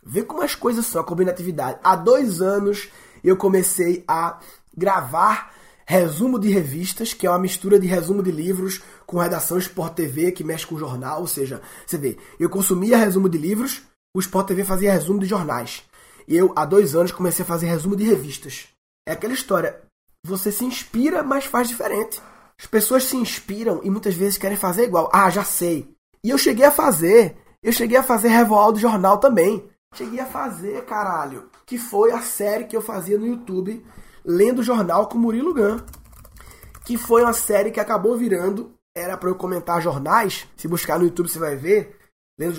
Vê 0.00 0.22
como 0.22 0.44
as 0.44 0.54
coisas 0.54 0.86
são, 0.86 1.00
a 1.00 1.04
combinatividade. 1.04 1.80
Há 1.82 1.96
dois 1.96 2.40
anos 2.40 2.90
eu 3.24 3.36
comecei 3.36 4.04
a 4.06 4.38
gravar 4.76 5.52
resumo 5.90 6.38
de 6.38 6.48
revistas, 6.48 7.12
que 7.12 7.26
é 7.26 7.30
uma 7.30 7.40
mistura 7.40 7.76
de 7.76 7.88
resumo 7.88 8.22
de 8.22 8.30
livros 8.30 8.80
com 9.04 9.18
redação 9.18 9.58
Sport 9.58 9.94
TV, 9.94 10.30
que 10.30 10.44
mexe 10.44 10.64
com 10.64 10.78
jornal, 10.78 11.20
ou 11.20 11.26
seja, 11.26 11.60
você 11.84 11.98
vê, 11.98 12.16
eu 12.38 12.48
consumia 12.48 12.96
resumo 12.96 13.28
de 13.28 13.36
livros, 13.36 13.82
o 14.14 14.20
Sport 14.20 14.46
TV 14.46 14.62
fazia 14.62 14.92
resumo 14.92 15.18
de 15.18 15.26
jornais. 15.26 15.82
E 16.28 16.36
eu, 16.36 16.52
há 16.54 16.64
dois 16.64 16.94
anos, 16.94 17.10
comecei 17.10 17.42
a 17.42 17.46
fazer 17.46 17.66
resumo 17.66 17.96
de 17.96 18.04
revistas. 18.04 18.68
É 19.04 19.10
aquela 19.10 19.34
história, 19.34 19.80
você 20.24 20.52
se 20.52 20.64
inspira, 20.64 21.24
mas 21.24 21.44
faz 21.44 21.66
diferente. 21.66 22.22
As 22.56 22.66
pessoas 22.66 23.02
se 23.02 23.16
inspiram 23.16 23.80
e 23.82 23.90
muitas 23.90 24.14
vezes 24.14 24.38
querem 24.38 24.56
fazer 24.56 24.84
igual. 24.84 25.10
Ah, 25.12 25.28
já 25.28 25.42
sei. 25.42 25.92
E 26.22 26.30
eu 26.30 26.38
cheguei 26.38 26.66
a 26.66 26.70
fazer. 26.70 27.36
Eu 27.60 27.72
cheguei 27.72 27.96
a 27.96 28.02
fazer 28.04 28.28
Revoal 28.28 28.70
do 28.70 28.78
jornal 28.78 29.18
também. 29.18 29.68
Cheguei 29.96 30.20
a 30.20 30.26
fazer, 30.26 30.84
caralho. 30.84 31.50
Que 31.66 31.76
foi 31.76 32.12
a 32.12 32.20
série 32.20 32.66
que 32.66 32.76
eu 32.76 32.80
fazia 32.80 33.18
no 33.18 33.26
YouTube 33.26 33.84
lendo 34.24 34.62
jornal 34.62 35.06
com 35.06 35.18
Murilo 35.18 35.54
Gun, 35.54 35.78
que 36.84 36.96
foi 36.96 37.22
uma 37.22 37.32
série 37.32 37.70
que 37.70 37.80
acabou 37.80 38.16
virando, 38.16 38.72
era 38.94 39.16
para 39.16 39.28
eu 39.28 39.34
comentar 39.34 39.80
jornais, 39.80 40.46
se 40.56 40.66
buscar 40.66 40.98
no 40.98 41.04
YouTube 41.04 41.28
você 41.28 41.38
vai 41.38 41.56
ver, 41.56 41.96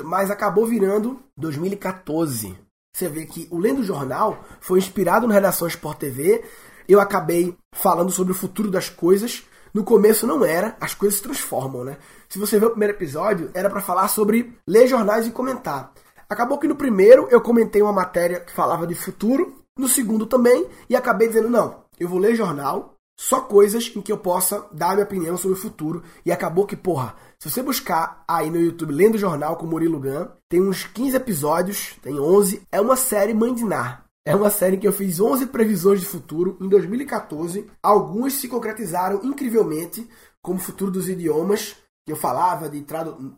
mas 0.03 0.30
acabou 0.30 0.65
virando 0.65 1.20
2014. 1.38 2.58
Você 2.96 3.08
vê 3.08 3.25
que 3.25 3.48
o 3.50 3.58
Lendo 3.58 3.84
Jornal 3.84 4.44
foi 4.60 4.80
inspirado 4.80 5.25
no 5.25 5.34
Redação 5.34 5.68
Sport 5.68 5.98
TV. 5.98 6.44
Eu 6.88 7.00
acabei 7.00 7.58
falando 7.74 8.12
sobre 8.12 8.32
o 8.32 8.36
futuro 8.36 8.70
das 8.70 8.89
coisas. 8.89 9.44
No 9.74 9.84
começo 9.84 10.27
não 10.27 10.44
era, 10.44 10.75
as 10.80 10.94
coisas 10.94 11.18
se 11.18 11.24
transformam, 11.24 11.86
né? 11.86 11.98
Se 12.27 12.38
você 12.38 12.60
ver 12.60 12.65
o 12.65 12.72
primeiro 12.72 12.94
episódio, 12.94 13.50
era 13.53 13.70
para 13.70 13.82
falar 13.82 14.10
sobre 14.10 14.53
ler 14.68 14.88
jornais 14.88 15.25
e 15.25 15.32
comentar. 15.32 15.94
Acabou 16.30 16.58
que 16.58 16.68
no 16.68 16.75
primeiro 16.75 17.27
eu 17.32 17.41
comentei 17.41 17.82
uma 17.82 17.94
matéria 17.94 18.41
que 18.41 18.51
falava 18.51 18.86
de 18.86 18.94
futuro 18.94 19.61
no 19.81 19.89
segundo 19.89 20.25
também, 20.25 20.67
e 20.89 20.95
acabei 20.95 21.27
dizendo: 21.27 21.50
não, 21.50 21.83
eu 22.00 22.07
vou 22.07 22.19
ler 22.19 22.35
jornal, 22.35 22.95
só 23.19 23.41
coisas 23.41 23.91
em 23.95 24.01
que 24.01 24.11
eu 24.11 24.17
possa 24.17 24.65
dar 24.71 24.93
minha 24.93 25.03
opinião 25.03 25.38
sobre 25.38 25.55
o 25.57 25.61
futuro. 25.61 26.01
E 26.25 26.31
acabou 26.31 26.65
que, 26.65 26.75
porra, 26.75 27.15
se 27.38 27.50
você 27.50 27.61
buscar 27.61 28.23
aí 28.27 28.50
no 28.50 28.59
YouTube 28.59 28.93
Lendo 28.93 29.17
Jornal 29.17 29.57
com 29.57 29.67
Murilo 29.67 30.00
Gun, 30.00 30.27
tem 30.50 30.61
uns 30.61 30.85
15 30.85 31.17
episódios, 31.17 31.95
tem 32.01 32.19
11. 32.19 32.63
É 32.71 32.81
uma 32.81 32.95
série 32.95 33.33
Mandinar. 33.33 34.05
É 34.25 34.35
uma 34.35 34.50
série 34.50 34.77
que 34.77 34.88
eu 34.88 34.93
fiz 34.93 35.19
11 35.19 35.47
previsões 35.47 36.00
de 36.00 36.05
futuro 36.05 36.57
em 36.61 36.67
2014. 36.67 37.67
Algumas 37.81 38.33
se 38.33 38.47
concretizaram 38.47 39.21
incrivelmente, 39.23 40.07
como 40.41 40.57
o 40.57 40.61
futuro 40.61 40.91
dos 40.91 41.09
idiomas, 41.09 41.75
que 42.05 42.11
eu 42.11 42.15
falava 42.15 42.69
de 42.69 42.83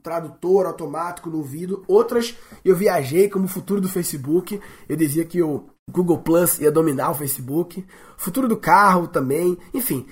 tradutor 0.01 0.65
automático 0.65 1.29
no 1.29 1.38
ouvido. 1.38 1.83
Outras 1.88 2.38
eu 2.63 2.75
viajei, 2.75 3.29
como 3.29 3.45
o 3.45 3.50
futuro 3.50 3.81
do 3.81 3.89
Facebook. 3.89 4.62
Eu 4.88 4.95
dizia 4.95 5.25
que 5.25 5.41
o 5.41 5.67
Google 5.92 6.20
Plus 6.20 6.60
ia 6.60 6.72
dominar 6.72 7.12
o 7.12 7.16
Facebook. 7.16 7.86
Futuro 8.18 8.48
do 8.48 8.58
carro 8.58 9.08
também, 9.08 9.58
enfim. 9.74 10.06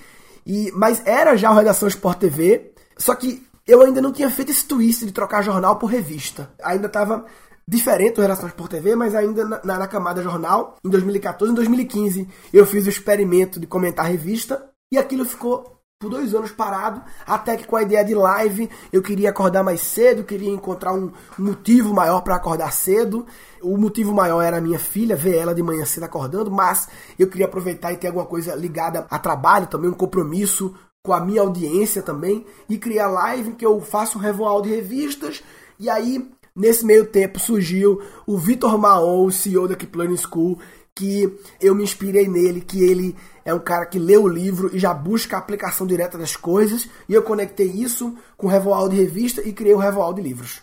E, 0.46 0.70
mas 0.74 1.02
era 1.06 1.36
já 1.36 1.50
o 1.50 1.54
Redação 1.54 1.88
Sport 1.88 2.18
TV, 2.18 2.72
só 2.96 3.14
que 3.14 3.46
eu 3.66 3.80
ainda 3.82 4.00
não 4.02 4.12
tinha 4.12 4.30
feito 4.30 4.50
esse 4.50 4.66
twist 4.66 5.04
de 5.06 5.12
trocar 5.12 5.42
jornal 5.42 5.76
por 5.76 5.86
revista. 5.86 6.50
Ainda 6.62 6.86
estava 6.86 7.24
diferente 7.66 8.16
do 8.16 8.22
Redação 8.22 8.48
Sport 8.48 8.70
TV, 8.70 8.96
mas 8.96 9.14
ainda 9.14 9.44
na, 9.44 9.78
na, 9.78 9.86
camada 9.86 10.22
jornal. 10.22 10.76
Em 10.84 10.90
2014, 10.90 11.52
em 11.52 11.54
2015, 11.54 12.28
eu 12.52 12.66
fiz 12.66 12.86
o 12.86 12.90
experimento 12.90 13.60
de 13.60 13.66
comentar 13.66 14.06
revista 14.06 14.70
e 14.90 14.98
aquilo 14.98 15.24
ficou 15.24 15.81
por 16.02 16.10
dois 16.10 16.34
anos 16.34 16.50
parado, 16.50 17.00
até 17.24 17.56
que 17.56 17.64
com 17.64 17.76
a 17.76 17.82
ideia 17.82 18.04
de 18.04 18.12
live 18.12 18.68
eu 18.92 19.00
queria 19.00 19.30
acordar 19.30 19.62
mais 19.62 19.80
cedo, 19.82 20.24
queria 20.24 20.50
encontrar 20.50 20.92
um 20.92 21.12
motivo 21.38 21.94
maior 21.94 22.22
para 22.22 22.34
acordar 22.34 22.72
cedo. 22.72 23.24
O 23.62 23.76
motivo 23.78 24.12
maior 24.12 24.42
era 24.42 24.56
a 24.56 24.60
minha 24.60 24.80
filha, 24.80 25.14
ver 25.14 25.36
ela 25.36 25.54
de 25.54 25.62
manhã 25.62 25.84
cedo 25.84 26.02
acordando, 26.02 26.50
mas 26.50 26.88
eu 27.16 27.28
queria 27.28 27.46
aproveitar 27.46 27.92
e 27.92 27.96
ter 27.96 28.08
alguma 28.08 28.26
coisa 28.26 28.56
ligada 28.56 29.06
a 29.08 29.18
trabalho, 29.18 29.68
também 29.68 29.88
um 29.88 29.94
compromisso 29.94 30.74
com 31.04 31.12
a 31.12 31.24
minha 31.24 31.40
audiência 31.40 32.02
também, 32.02 32.44
e 32.68 32.76
criar 32.76 33.06
live 33.08 33.52
que 33.52 33.64
eu 33.64 33.80
faço 33.80 34.18
um 34.18 34.20
revoal 34.20 34.60
de 34.60 34.70
revistas, 34.70 35.42
e 35.78 35.88
aí 35.88 36.28
nesse 36.54 36.84
meio 36.84 37.06
tempo 37.06 37.38
surgiu 37.38 38.02
o 38.26 38.36
Vitor 38.36 38.76
Maon, 38.76 39.26
o 39.26 39.32
CEO 39.32 39.68
da 39.68 39.76
Keep 39.76 39.96
Learning 39.96 40.16
School, 40.16 40.58
que 40.94 41.38
eu 41.60 41.74
me 41.74 41.84
inspirei 41.84 42.28
nele, 42.28 42.60
que 42.60 42.82
ele 42.82 43.16
é 43.44 43.52
um 43.52 43.58
cara 43.58 43.86
que 43.86 43.98
lê 43.98 44.16
o 44.16 44.28
livro 44.28 44.70
e 44.74 44.78
já 44.78 44.94
busca 44.94 45.36
a 45.36 45.38
aplicação 45.38 45.86
direta 45.86 46.16
das 46.16 46.36
coisas, 46.36 46.88
e 47.08 47.14
eu 47.14 47.22
conectei 47.22 47.66
isso 47.66 48.16
com 48.36 48.46
o 48.46 48.50
Revoal 48.50 48.88
de 48.88 48.96
revista 48.96 49.40
e 49.46 49.52
criei 49.52 49.74
o 49.74 49.78
Revoal 49.78 50.12
de 50.14 50.22
livros. 50.22 50.62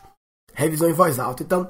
Revisão 0.54 0.90
em 0.90 0.94
voz 0.94 1.20
alta. 1.20 1.44
Então, 1.44 1.68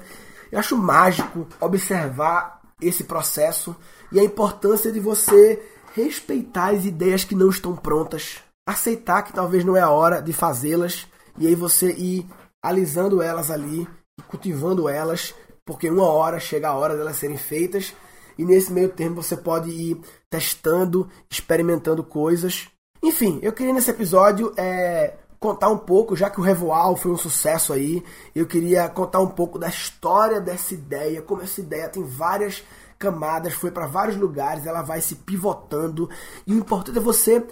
eu 0.50 0.58
acho 0.58 0.76
mágico 0.76 1.46
observar 1.60 2.60
esse 2.80 3.04
processo 3.04 3.76
e 4.10 4.18
a 4.18 4.24
importância 4.24 4.90
de 4.90 4.98
você 4.98 5.62
respeitar 5.94 6.70
as 6.70 6.84
ideias 6.84 7.24
que 7.24 7.34
não 7.34 7.50
estão 7.50 7.76
prontas, 7.76 8.38
aceitar 8.66 9.22
que 9.22 9.32
talvez 9.32 9.64
não 9.64 9.76
é 9.76 9.80
a 9.80 9.90
hora 9.90 10.20
de 10.20 10.32
fazê-las 10.32 11.06
e 11.38 11.46
aí 11.46 11.54
você 11.54 11.92
ir 11.92 12.26
alisando 12.62 13.22
elas 13.22 13.50
ali, 13.50 13.88
cultivando 14.28 14.88
elas, 14.88 15.34
porque 15.64 15.88
uma 15.88 16.06
hora 16.06 16.38
chega 16.38 16.68
a 16.68 16.74
hora 16.74 16.96
delas 16.96 17.16
serem 17.16 17.36
feitas 17.36 17.94
e 18.40 18.44
nesse 18.44 18.72
meio 18.72 18.88
tempo 18.88 19.22
você 19.22 19.36
pode 19.36 19.68
ir 19.68 20.00
testando, 20.30 21.06
experimentando 21.28 22.02
coisas. 22.02 22.70
Enfim, 23.02 23.38
eu 23.42 23.52
queria 23.52 23.74
nesse 23.74 23.90
episódio 23.90 24.50
é, 24.56 25.18
contar 25.38 25.68
um 25.68 25.76
pouco, 25.76 26.16
já 26.16 26.30
que 26.30 26.40
o 26.40 26.42
Revoal 26.42 26.96
foi 26.96 27.10
um 27.12 27.18
sucesso 27.18 27.70
aí, 27.74 28.02
eu 28.34 28.46
queria 28.46 28.88
contar 28.88 29.20
um 29.20 29.26
pouco 29.26 29.58
da 29.58 29.68
história 29.68 30.40
dessa 30.40 30.72
ideia, 30.72 31.20
como 31.20 31.42
essa 31.42 31.60
ideia 31.60 31.86
tem 31.90 32.02
várias 32.02 32.64
camadas, 32.98 33.52
foi 33.52 33.70
para 33.70 33.86
vários 33.86 34.16
lugares, 34.16 34.64
ela 34.64 34.80
vai 34.80 35.02
se 35.02 35.16
pivotando. 35.16 36.08
E 36.46 36.54
o 36.54 36.58
importante 36.58 36.96
é 36.96 37.02
você 37.02 37.46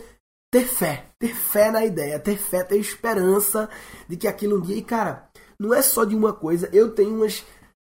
ter 0.50 0.64
fé, 0.64 1.04
ter 1.18 1.34
fé 1.34 1.70
na 1.70 1.84
ideia, 1.84 2.18
ter 2.18 2.38
fé, 2.38 2.64
ter 2.64 2.78
esperança 2.78 3.68
de 4.08 4.16
que 4.16 4.26
aquilo 4.26 4.56
um 4.56 4.62
dia. 4.62 4.76
E 4.76 4.82
cara, 4.82 5.28
não 5.58 5.74
é 5.74 5.82
só 5.82 6.04
de 6.04 6.16
uma 6.16 6.32
coisa, 6.32 6.66
eu 6.72 6.94
tenho 6.94 7.14
umas 7.14 7.44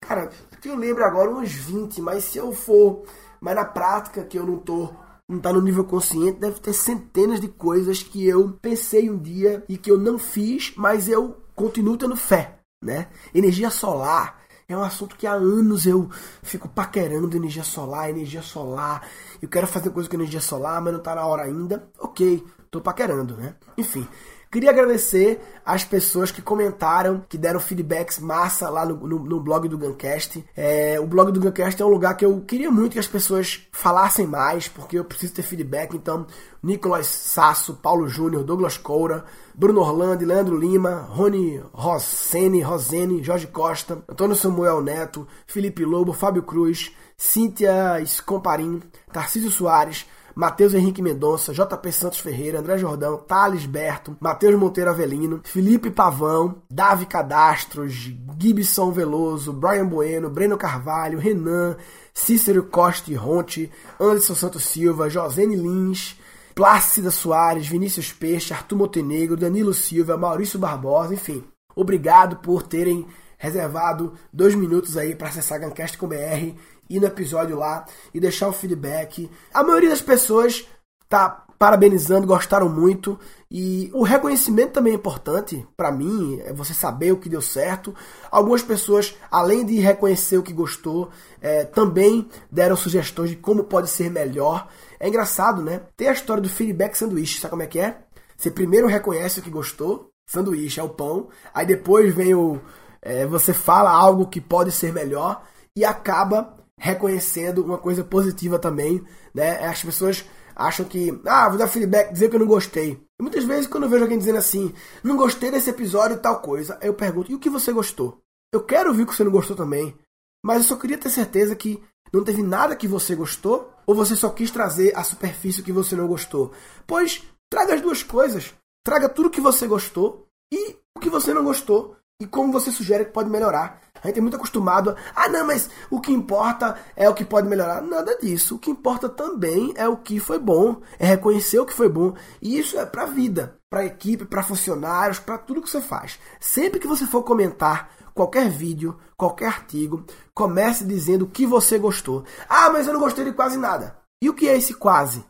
Cara, 0.02 0.30
que 0.62 0.70
eu 0.70 0.76
lembro 0.76 1.04
agora 1.04 1.32
uns 1.32 1.52
20, 1.52 2.02
mas 2.02 2.24
se 2.26 2.38
eu 2.38 2.52
for. 2.52 3.04
Mas 3.42 3.56
na 3.56 3.66
prática, 3.66 4.24
que 4.24 4.38
eu 4.38 4.46
não 4.46 4.58
tô. 4.58 4.94
Não 5.28 5.40
tá 5.40 5.52
no 5.52 5.62
nível 5.62 5.84
consciente, 5.84 6.40
deve 6.40 6.60
ter 6.60 6.72
centenas 6.72 7.42
de 7.42 7.48
coisas 7.48 8.04
que 8.04 8.28
eu 8.28 8.60
pensei 8.62 9.10
um 9.10 9.18
dia 9.18 9.66
e 9.68 9.76
que 9.76 9.90
eu 9.90 9.98
não 9.98 10.20
fiz, 10.20 10.72
mas 10.78 11.10
eu 11.10 11.42
continuo 11.56 11.98
tendo 11.98 12.16
fé, 12.16 12.60
né? 12.84 13.08
Energia 13.34 13.72
solar 13.72 14.40
é 14.68 14.76
um 14.76 14.84
assunto 14.84 15.16
que 15.16 15.28
há 15.28 15.34
anos 15.34 15.86
eu 15.86 16.10
fico 16.42 16.68
paquerando 16.68 17.38
energia 17.38 17.64
solar, 17.64 18.10
energia 18.10 18.42
solar. 18.42 19.08
Eu 19.42 19.48
quero 19.48 19.68
fazer 19.68 19.92
coisa 19.92 20.10
com 20.10 20.16
energia 20.16 20.42
solar, 20.42 20.82
mas 20.82 20.94
não 20.94 21.00
tá 21.00 21.14
na 21.14 21.26
hora 21.26 21.44
ainda. 21.44 21.88
Ok, 22.00 22.44
tô 22.72 22.82
paquerando, 22.82 23.38
né? 23.38 23.56
Enfim, 23.78 24.08
Queria 24.56 24.70
agradecer 24.70 25.42
as 25.66 25.84
pessoas 25.84 26.32
que 26.32 26.42
comentaram, 26.42 27.26
que 27.28 27.38
deram 27.38 27.60
feedbacks 27.60 28.20
massa 28.20 28.70
lá 28.70 28.86
no, 28.86 28.96
no, 29.06 29.20
no 29.20 29.38
blog 29.42 29.68
do 29.68 29.78
Guncast. 29.78 30.46
É, 30.56 30.98
o 30.98 31.06
blog 31.06 31.30
do 31.30 31.42
Guncast 31.42 31.82
é 31.82 31.86
um 31.86 31.90
lugar 31.90 32.16
que 32.16 32.24
eu 32.24 32.40
queria 32.40 32.72
muito 32.72 32.94
que 32.94 33.00
as 33.00 33.06
pessoas 33.06 33.68
falassem 33.74 34.26
mais, 34.26 34.70
porque 34.70 34.98
eu 34.98 35.04
preciso 35.04 35.34
ter 35.34 35.42
feedback. 35.42 35.94
Então, 35.94 36.26
Nicolas 36.64 37.08
Sasso, 37.08 37.74
Paulo 37.74 38.08
Júnior, 38.08 38.46
Douglas 38.46 38.78
Coura, 38.78 39.26
Bruno 39.54 39.82
Orlando, 39.82 40.26
Leandro 40.26 40.58
Lima, 40.58 41.02
Rony 41.02 41.62
Rosene, 41.74 42.62
Rosene, 42.62 43.22
Jorge 43.22 43.48
Costa, 43.48 44.02
Antônio 44.08 44.38
Samuel 44.38 44.82
Neto, 44.82 45.28
Felipe 45.46 45.84
Lobo, 45.84 46.14
Fábio 46.14 46.44
Cruz, 46.44 46.94
Cíntia 47.18 48.02
Scomparim, 48.06 48.82
Tarcísio 49.12 49.52
Soares, 49.52 50.06
Matheus 50.36 50.74
Henrique 50.74 51.02
Mendonça, 51.02 51.54
JP 51.54 51.92
Santos 51.94 52.20
Ferreira, 52.20 52.60
André 52.60 52.78
Jordão, 52.78 53.18
Thales 53.18 53.66
Berto, 53.66 54.18
Matheus 54.20 54.54
Monteiro 54.56 54.90
Avelino, 54.90 55.40
Felipe 55.46 55.90
Pavão, 55.90 56.62
Davi 56.70 57.06
Cadastros, 57.06 58.12
Gibson 58.38 58.92
Veloso, 58.92 59.54
Brian 59.54 59.88
Bueno, 59.88 60.30
Breno 60.30 60.58
Carvalho, 60.58 61.20
Renan, 61.20 61.78
Cícero 62.14 62.64
Costa 62.64 63.10
e 63.12 63.16
Ronte, 63.16 63.72
Anderson 63.98 64.36
Santos 64.36 64.66
Silva, 64.66 65.10
Josene 65.10 65.56
Lins, 65.56 66.20
Plácida 66.54 67.12
Soares, 67.12 67.68
Vinícius 67.68 68.12
Peixe, 68.12 68.54
Arthur 68.54 68.78
Montenegro, 68.78 69.38
Danilo 69.38 69.74
Silva, 69.74 70.18
Maurício 70.18 70.60
Barbosa, 70.60 71.14
enfim. 71.14 71.46
Obrigado 71.74 72.38
por 72.38 72.64
terem 72.64 73.08
reservado 73.38 74.14
dois 74.34 74.56
minutos 74.56 74.98
aí 74.98 75.16
para 75.16 75.28
acessar 75.28 75.60
Gancast 75.60 75.98
com 75.98 76.08
BR 76.08 76.56
ir 76.90 77.00
no 77.00 77.08
episódio 77.08 77.58
lá 77.58 77.86
e 78.14 78.20
deixar 78.20 78.48
o 78.48 78.54
feedback. 78.54 79.30
A 79.54 79.64
maioria 79.64 79.90
das 79.90 80.02
pessoas 80.02 80.66
tá 81.10 81.46
parabenizando, 81.58 82.28
gostaram 82.28 82.68
muito 82.68 83.18
e 83.50 83.90
o 83.94 84.04
reconhecimento 84.04 84.74
também 84.74 84.94
é 84.94 84.96
importante 84.96 85.66
para 85.78 85.92
mim, 85.92 86.40
é 86.44 86.52
você 86.52 86.74
saber 86.74 87.12
o 87.12 87.18
que 87.18 87.30
deu 87.30 87.42
certo. 87.42 87.96
Algumas 88.30 88.62
pessoas, 88.62 89.16
além 89.32 89.66
de 89.66 89.80
reconhecer 89.80 90.38
o 90.38 90.44
que 90.44 90.52
gostou, 90.52 91.10
é, 91.42 91.64
também 91.64 92.28
deram 92.52 92.76
sugestões 92.76 93.30
de 93.30 93.38
como 93.38 93.64
pode 93.64 93.90
ser 93.90 94.12
melhor. 94.12 94.68
É 95.00 95.08
engraçado, 95.08 95.62
né? 95.62 95.82
Tem 95.96 96.10
a 96.10 96.14
história 96.14 96.44
do 96.44 96.50
feedback 96.50 96.96
sanduíche, 96.96 97.40
sabe 97.40 97.52
como 97.52 97.64
é 97.64 97.68
que 97.68 97.80
é? 97.80 98.00
Você 98.36 98.52
primeiro 98.52 98.88
reconhece 98.88 99.40
o 99.40 99.44
que 99.44 99.50
gostou, 99.50 100.10
sanduíche 100.28 100.80
é 100.80 100.84
o 100.84 100.90
pão, 100.90 101.30
aí 101.54 101.66
depois 101.66 102.14
vem 102.14 102.36
o 102.36 102.60
é, 103.02 103.26
você 103.26 103.54
fala 103.54 103.92
algo 103.92 104.28
que 104.28 104.42
pode 104.42 104.72
ser 104.72 104.92
melhor 104.92 105.44
e 105.76 105.86
acaba 105.86 106.58
reconhecendo 106.80 107.64
uma 107.64 107.78
coisa 107.78 108.04
positiva 108.04 108.60
também, 108.60 109.04
né? 109.34 109.66
As 109.66 109.84
pessoas 109.84 110.26
acham 110.56 110.86
que, 110.86 111.20
ah, 111.26 111.50
vou 111.50 111.58
dar 111.58 111.68
feedback, 111.68 112.12
dizer 112.14 112.30
que 112.30 112.36
eu 112.36 112.40
não 112.40 112.48
gostei. 112.48 113.00
E 113.20 113.22
muitas 113.22 113.44
vezes 113.44 113.68
quando 113.68 113.84
eu 113.84 113.90
vejo 113.90 114.04
alguém 114.04 114.18
dizendo 114.18 114.38
assim, 114.38 114.74
não 115.04 115.18
gostei 115.18 115.52
desse 115.52 115.70
episódio 115.70 116.18
e 116.18 116.20
tal 116.20 116.42
coisa, 116.42 116.78
eu 116.82 116.94
pergunto, 116.94 117.32
e 117.32 117.36
o 117.36 117.40
que 117.40 117.50
você 117.50 117.72
gostou? 117.72 118.22
Eu 118.54 118.64
quero 118.64 118.90
ouvir 118.90 119.06
que 119.06 119.14
você 119.14 119.24
não 119.24 119.32
gostou 119.32 119.56
também, 119.56 119.98
mas 120.44 120.58
eu 120.58 120.64
só 120.64 120.76
queria 120.76 120.98
ter 120.98 121.10
certeza 121.10 121.56
que 121.56 121.82
não 122.14 122.24
teve 122.24 122.42
nada 122.42 122.76
que 122.76 122.88
você 122.88 123.16
gostou, 123.16 123.74
ou 123.86 123.94
você 123.94 124.16
só 124.16 124.30
quis 124.30 124.50
trazer 124.52 124.96
a 124.96 125.04
superfície 125.04 125.64
que 125.64 125.72
você 125.72 125.96
não 125.96 126.08
gostou. 126.08 126.54
Pois 126.88 127.24
traga 127.50 127.76
as 127.76 127.82
duas 127.82 128.04
coisas. 128.04 128.54
Traga 128.84 129.10
tudo 129.10 129.30
que 129.30 129.42
você 129.42 129.68
gostou 129.68 130.28
e 130.54 130.78
o 130.96 131.00
que 131.00 131.10
você 131.10 131.34
não 131.34 131.44
gostou 131.44 131.98
e 132.22 132.26
como 132.26 132.52
você 132.52 132.72
sugere 132.72 133.06
que 133.06 133.12
pode 133.12 133.30
melhorar. 133.30 133.82
A 134.06 134.10
gente 134.10 134.20
é 134.20 134.22
muito 134.22 134.38
acostumado 134.38 134.96
a, 135.16 135.24
ah, 135.24 135.30
não, 135.30 135.48
mas 135.48 135.70
o 135.90 136.00
que 136.00 136.12
importa 136.12 136.78
é 136.96 137.10
o 137.10 137.14
que 137.14 137.26
pode 137.26 137.48
melhorar. 137.48 137.82
Nada 137.82 138.18
disso. 138.18 138.56
O 138.56 138.60
que 138.60 138.70
importa 138.70 139.10
também 139.10 139.74
é 139.76 139.88
o 139.88 139.98
que 139.98 140.20
foi 140.20 140.38
bom, 140.38 140.82
é 141.00 141.06
reconhecer 141.06 141.60
o 141.60 141.66
que 141.66 141.74
foi 141.74 141.90
bom. 141.90 142.14
E 142.42 142.58
isso 142.58 142.78
é 142.78 142.86
para 142.86 143.04
a 143.04 143.08
vida, 143.08 143.58
para 143.70 143.82
a 143.82 143.86
equipe, 143.86 144.26
para 144.26 144.44
funcionários, 144.44 145.20
para 145.20 145.38
tudo 145.38 145.62
que 145.62 145.70
você 145.70 145.82
faz. 145.82 146.20
Sempre 146.40 146.80
que 146.80 146.88
você 146.88 147.06
for 147.06 147.24
comentar 147.24 147.90
qualquer 148.14 148.50
vídeo, 148.50 148.98
qualquer 149.18 149.48
artigo, 149.48 150.06
comece 150.34 150.86
dizendo 150.86 151.26
o 151.26 151.30
que 151.30 151.46
você 151.46 151.78
gostou. 151.78 152.24
Ah, 152.48 152.70
mas 152.70 152.88
eu 152.88 152.94
não 152.94 153.00
gostei 153.00 153.26
de 153.26 153.34
quase 153.34 153.58
nada. 153.58 153.98
E 154.22 154.30
o 154.30 154.34
que 154.34 154.48
é 154.48 154.56
esse 154.56 154.74
quase? 154.74 155.26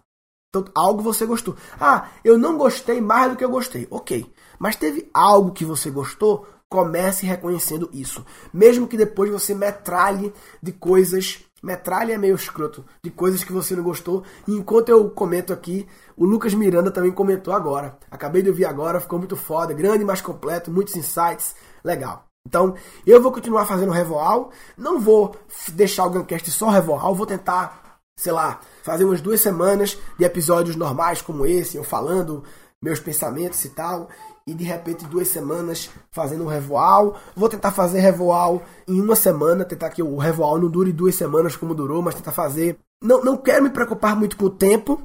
Então, 0.50 0.72
algo 0.74 1.02
você 1.02 1.26
gostou. 1.26 1.56
Ah, 1.80 2.10
eu 2.24 2.38
não 2.38 2.58
gostei 2.58 3.02
mais 3.02 3.30
do 3.30 3.36
que 3.36 3.44
eu 3.44 3.50
gostei. 3.50 3.88
Ok. 3.90 4.32
Mas 4.58 4.76
teve 4.76 5.10
algo 5.14 5.52
que 5.52 5.66
você 5.66 5.90
gostou? 5.90 6.48
Comece 6.76 7.26
reconhecendo 7.26 7.90
isso. 7.94 8.26
Mesmo 8.54 8.86
que 8.86 8.98
depois 8.98 9.32
você 9.32 9.56
metralhe 9.56 10.34
de 10.62 10.74
coisas. 10.74 11.40
Metralhe 11.64 12.12
é 12.12 12.18
meio 12.18 12.36
escroto. 12.36 12.84
De 13.02 13.10
coisas 13.10 13.46
que 13.46 13.54
você 13.54 13.78
não 13.78 13.82
gostou. 13.82 14.24
E 14.46 14.52
enquanto 14.52 14.90
eu 14.90 15.10
comento 15.10 15.54
aqui, 15.54 15.88
o 16.18 16.26
Lucas 16.26 16.54
Miranda 16.54 16.92
também 16.92 17.14
comentou 17.14 17.54
agora. 17.54 17.98
Acabei 18.12 18.42
de 18.42 18.50
ouvir 18.50 18.66
agora, 18.66 19.00
ficou 19.00 19.18
muito 19.18 19.38
foda. 19.38 19.74
Grande, 19.74 20.04
mais 20.04 20.20
completo, 20.20 20.70
muitos 20.70 20.98
insights. 20.98 21.56
Legal. 21.82 22.26
Então, 22.46 22.76
eu 23.08 23.22
vou 23.22 23.32
continuar 23.32 23.66
fazendo 23.66 23.94
revoal, 23.94 24.52
não 24.78 25.00
vou 25.00 25.34
deixar 25.72 26.06
o 26.06 26.10
Guncast 26.10 26.52
só 26.52 26.68
revoal, 26.70 27.16
vou 27.16 27.26
tentar, 27.26 28.02
sei 28.20 28.34
lá, 28.34 28.60
fazer 28.84 29.06
umas 29.06 29.22
duas 29.22 29.40
semanas 29.40 29.98
de 30.20 30.26
episódios 30.26 30.76
normais 30.76 31.22
como 31.22 31.46
esse, 31.46 31.78
eu 31.78 31.86
falando 31.86 32.44
meus 32.84 33.00
pensamentos 33.00 33.64
e 33.66 33.70
tal, 33.70 34.10
e 34.48 34.54
de 34.54 34.64
repente 34.64 35.06
duas 35.06 35.28
semanas 35.28 35.90
fazendo 36.12 36.44
um 36.44 36.48
revoal. 36.48 37.18
Vou 37.36 37.50
tentar 37.50 37.72
fazer 37.72 38.00
revoal 38.00 38.64
em 38.88 39.02
uma 39.02 39.16
semana, 39.16 39.66
tentar 39.66 39.90
que 39.90 40.04
o 40.04 40.18
revoal 40.18 40.60
não 40.60 40.70
dure 40.70 40.94
duas 40.94 41.16
semanas 41.16 41.56
como 41.56 41.74
durou, 41.74 42.02
mas 42.02 42.16
tentar 42.16 42.32
fazer. 42.32 42.78
Não, 43.02 43.24
não 43.24 43.38
quero 43.38 43.64
me 43.64 43.70
preocupar 43.70 44.16
muito 44.16 44.38
com 44.38 44.46
o 44.46 44.50
tempo 44.50 45.02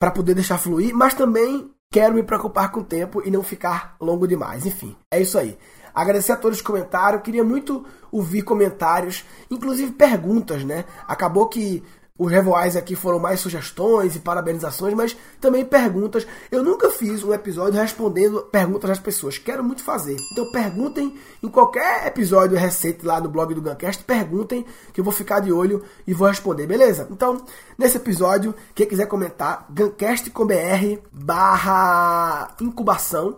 para 0.00 0.10
poder 0.10 0.34
deixar 0.34 0.58
fluir, 0.58 0.94
mas 0.94 1.14
também 1.14 1.70
quero 1.90 2.14
me 2.14 2.22
preocupar 2.22 2.70
com 2.70 2.80
o 2.80 2.84
tempo 2.84 3.22
e 3.24 3.30
não 3.30 3.42
ficar 3.42 3.96
longo 4.00 4.26
demais. 4.26 4.64
Enfim, 4.64 4.96
é 5.10 5.20
isso 5.20 5.38
aí. 5.38 5.58
Agradecer 5.94 6.32
a 6.32 6.36
todos 6.36 6.58
os 6.58 6.62
comentários. 6.62 7.22
Queria 7.22 7.42
muito 7.42 7.84
ouvir 8.10 8.42
comentários, 8.42 9.24
inclusive 9.50 9.92
perguntas, 9.92 10.64
né? 10.64 10.84
Acabou 11.06 11.48
que 11.48 11.82
os 12.18 12.30
revoais 12.30 12.76
aqui 12.76 12.96
foram 12.96 13.20
mais 13.20 13.38
sugestões 13.38 14.16
e 14.16 14.18
parabenizações, 14.18 14.92
mas 14.92 15.16
também 15.40 15.64
perguntas. 15.64 16.26
Eu 16.50 16.64
nunca 16.64 16.90
fiz 16.90 17.22
um 17.22 17.32
episódio 17.32 17.80
respondendo 17.80 18.42
perguntas 18.42 18.90
das 18.90 18.98
pessoas. 18.98 19.38
Quero 19.38 19.62
muito 19.62 19.84
fazer. 19.84 20.16
Então 20.32 20.50
perguntem 20.50 21.16
em 21.42 21.48
qualquer 21.48 22.06
episódio 22.08 22.58
recente 22.58 23.06
lá 23.06 23.20
no 23.20 23.28
blog 23.28 23.54
do 23.54 23.62
Guncast, 23.62 24.02
perguntem 24.02 24.66
que 24.92 25.00
eu 25.00 25.04
vou 25.04 25.12
ficar 25.12 25.38
de 25.38 25.52
olho 25.52 25.82
e 26.06 26.12
vou 26.12 26.26
responder, 26.26 26.66
beleza? 26.66 27.06
Então, 27.10 27.40
nesse 27.78 27.96
episódio, 27.96 28.54
quem 28.74 28.86
quiser 28.86 29.06
comentar, 29.06 29.66
Guncast 29.70 30.28
com 30.30 30.44
BR 30.44 30.98
barra 31.12 32.54
incubação 32.60 33.36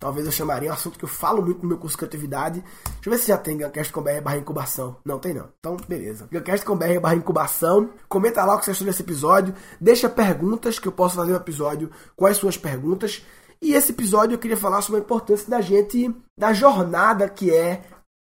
Talvez 0.00 0.24
eu 0.24 0.32
chamaria 0.32 0.70
um 0.70 0.72
assunto 0.72 0.98
que 0.98 1.04
eu 1.04 1.08
falo 1.08 1.42
muito 1.42 1.62
no 1.62 1.68
meu 1.68 1.76
curso 1.76 1.94
de 1.94 1.98
criatividade. 1.98 2.60
Deixa 2.62 3.00
eu 3.04 3.12
ver 3.12 3.18
se 3.18 3.28
já 3.28 3.36
tem 3.36 3.58
Guncast 3.58 3.92
com 3.92 4.00
BR 4.00 4.22
barra 4.22 4.38
incubação. 4.38 4.96
Não, 5.04 5.18
tem 5.18 5.34
não. 5.34 5.50
Então, 5.60 5.76
beleza. 5.86 6.26
Guncast 6.32 6.64
com 6.64 6.74
BR 6.74 6.98
barra 7.00 7.16
incubação. 7.16 7.90
Comenta 8.08 8.42
lá 8.42 8.54
o 8.54 8.58
que 8.58 8.64
você 8.64 8.70
achou 8.70 8.86
desse 8.86 9.02
episódio. 9.02 9.54
Deixa 9.78 10.08
perguntas 10.08 10.78
que 10.78 10.88
eu 10.88 10.92
posso 10.92 11.16
fazer 11.16 11.32
no 11.32 11.36
episódio. 11.36 11.90
Quais 12.16 12.38
suas 12.38 12.56
perguntas? 12.56 13.22
E 13.60 13.74
esse 13.74 13.92
episódio 13.92 14.34
eu 14.34 14.38
queria 14.38 14.56
falar 14.56 14.80
sobre 14.80 15.02
a 15.02 15.04
importância 15.04 15.50
da 15.50 15.60
gente, 15.60 16.10
da 16.38 16.54
jornada 16.54 17.28
que 17.28 17.54
é 17.54 17.82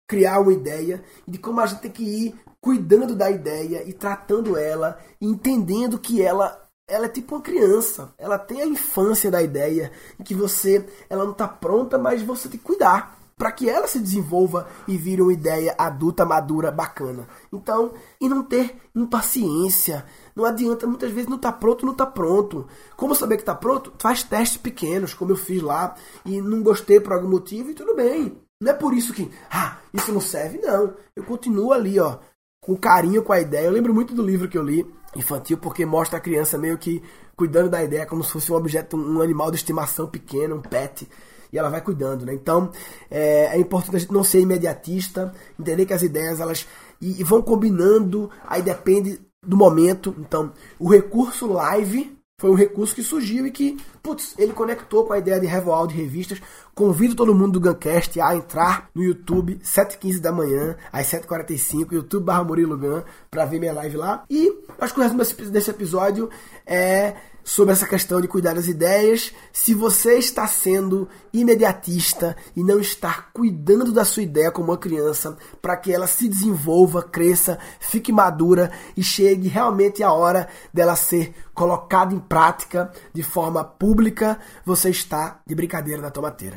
criar 0.06 0.42
uma 0.42 0.51
ideia 0.51 1.01
e 1.25 1.32
de 1.32 1.38
como 1.38 1.62
a 1.62 1.66
gente 1.66 1.84
tem 1.84 1.92
que 1.92 2.04
ir 2.04 2.36
cuidando 2.60 3.16
da 3.16 3.32
ideia 3.32 3.82
e 3.88 3.94
tratando 3.94 4.58
ela, 4.58 5.00
entendendo 5.22 5.98
que 5.98 6.22
ela 6.22 6.70
ela 6.88 7.06
é 7.06 7.10
tipo 7.10 7.36
uma 7.36 7.42
criança. 7.42 8.14
Ela 8.18 8.38
tem 8.38 8.62
a 8.62 8.66
infância 8.66 9.32
da 9.32 9.42
ideia 9.42 9.92
que 10.24 10.36
você, 10.36 10.86
ela 11.10 11.24
não 11.24 11.32
está 11.32 11.48
pronta, 11.48 11.98
mas 11.98 12.22
você 12.22 12.50
tem 12.50 12.60
que 12.60 12.66
cuidar 12.66 13.18
para 13.42 13.52
que 13.52 13.68
ela 13.68 13.88
se 13.88 14.00
desenvolva 14.00 14.68
e 14.88 14.96
vire 14.96 15.20
uma 15.20 15.34
ideia 15.34 15.74
adulta, 15.76 16.24
madura, 16.24 16.70
bacana. 16.70 17.28
Então, 17.52 17.94
e 18.20 18.30
não 18.30 18.44
ter 18.44 18.76
impaciência. 18.96 20.06
Não 20.36 20.46
adianta, 20.46 20.86
muitas 20.86 21.12
vezes 21.12 21.28
não 21.28 21.38
está 21.38 21.52
pronto, 21.52 21.84
não 21.84 21.94
está 21.94 22.06
pronto. 22.06 22.68
Como 22.96 23.16
saber 23.16 23.38
que 23.38 23.42
está 23.42 23.56
pronto? 23.56 23.94
Faz 23.98 24.22
testes 24.22 24.58
pequenos, 24.58 25.16
como 25.16 25.32
eu 25.32 25.36
fiz 25.36 25.60
lá, 25.60 25.96
e 26.24 26.40
não 26.40 26.62
gostei 26.62 27.00
por 27.00 27.14
algum 27.14 27.30
motivo, 27.30 27.72
e 27.72 27.74
tudo 27.74 27.96
bem. 27.96 28.38
Não 28.62 28.72
é 28.72 28.76
por 28.76 28.94
isso 28.94 29.12
que, 29.12 29.32
ah, 29.50 29.78
isso 29.92 30.14
não 30.14 30.22
serve, 30.22 30.60
não. 30.60 30.94
Eu 31.16 31.24
continuo 31.24 31.74
ali, 31.74 32.00
ó, 32.00 32.20
com 32.62 32.77
carinho 32.77 33.24
com 33.24 33.34
a 33.34 33.41
ideia. 33.41 33.65
Eu 33.65 33.72
lembro 33.72 33.94
muito 33.94 34.13
do 34.13 34.22
livro 34.22 34.48
que 34.48 34.58
eu 34.58 34.63
li, 34.63 34.86
infantil, 35.15 35.58
porque 35.58 35.84
mostra 35.84 36.20
a 36.20 36.22
criança 36.22 36.58
meio 36.58 36.77
que 36.77 37.01
cuidando 37.36 37.70
da 37.70 37.84
ideia 37.84 38.06
como 38.06 38.24
se 38.24 38.32
fosse 38.32 38.51
um 38.51 38.56
objeto, 38.56 38.96
um 38.96 39.20
animal 39.20 39.50
de 39.50 39.58
estimação 39.58 40.08
pequeno, 40.08 40.58
um 40.58 40.62
pet. 40.62 41.10
E 41.51 41.58
ela 41.58 41.70
vai 41.70 41.82
cuidando, 41.82 42.25
né? 42.25 42.34
Então, 42.34 42.72
é, 43.10 43.48
é 43.48 43.60
importante 43.60 43.96
a 43.96 44.00
gente 44.00 44.13
não 44.13 44.24
ser 44.24 44.39
imediatista, 44.39 45.34
entender 45.60 45.86
que 45.86 45.94
as 45.94 46.03
ideias, 46.03 46.39
elas 46.39 46.68
e, 47.01 47.20
e 47.20 47.24
vão 47.24 47.41
combinando, 47.41 48.30
aí 48.48 48.62
depende 48.62 49.20
do 49.41 49.58
momento. 49.58 50.15
Então, 50.20 50.53
o 50.80 50.88
recurso 50.88 51.51
live 51.51 52.15
foi 52.42 52.50
um 52.50 52.56
recurso 52.56 52.96
que 52.96 53.04
surgiu 53.04 53.46
e 53.46 53.52
que, 53.52 53.78
putz, 54.02 54.34
ele 54.36 54.52
conectou 54.52 55.06
com 55.06 55.14
a 55.14 55.20
ideia 55.20 55.40
de 55.40 55.46
revoal 55.46 55.86
de 55.86 55.94
revistas. 55.94 56.42
Convido 56.74 57.14
todo 57.14 57.36
mundo 57.36 57.60
do 57.60 57.62
Guncast 57.62 58.20
a 58.20 58.36
entrar 58.36 58.90
no 58.96 59.04
YouTube, 59.04 59.60
7h15 59.64 60.20
da 60.20 60.32
manhã, 60.32 60.75
às 60.92 61.06
7h45, 61.06 61.92
YouTube 61.92 62.24
barra 62.25 62.44
Murilo 62.44 62.75
Gun, 62.75 63.04
pra 63.30 63.46
ver 63.46 63.60
minha 63.60 63.72
live 63.74 63.96
lá. 63.96 64.24
E 64.27 64.51
acho 64.80 64.92
que 64.92 65.00
o 65.00 65.04
resumo 65.04 65.24
desse 65.51 65.70
episódio 65.70 66.32
é 66.66 67.14
sobre 67.44 67.74
essa 67.74 67.88
questão 67.88 68.22
de 68.22 68.27
cuidar 68.27 68.54
das 68.54 68.68
ideias. 68.68 69.34
Se 69.51 69.74
você 69.74 70.18
está 70.18 70.48
sendo 70.48 71.08
imediatista 71.34 72.36
e 72.56 72.64
não 72.64 72.80
está 72.80 73.25
cuidando 73.34 73.92
da 73.92 74.06
sua 74.06 74.24
ideia 74.24 74.51
como 74.51 74.72
uma 74.72 74.77
criança, 74.77 75.38
para 75.62 75.77
que 75.77 75.94
ela 75.94 76.08
se 76.08 76.27
desenvolva, 76.27 77.04
cresça, 77.04 77.58
fique 77.80 78.12
madura 78.12 78.72
e 78.96 79.04
chegue 79.04 79.48
realmente 79.48 80.04
a 80.04 80.12
hora 80.12 80.48
dela 80.74 80.96
ser 80.96 81.34
colocada 81.54 82.14
em 82.14 82.20
prática 82.20 82.92
de 83.14 83.24
forma 83.24 83.64
pública, 83.64 84.40
você 84.66 84.90
está 84.90 85.42
de 85.46 85.56
brincadeira 85.56 86.01
na 86.01 86.10
tomateira. 86.10 86.56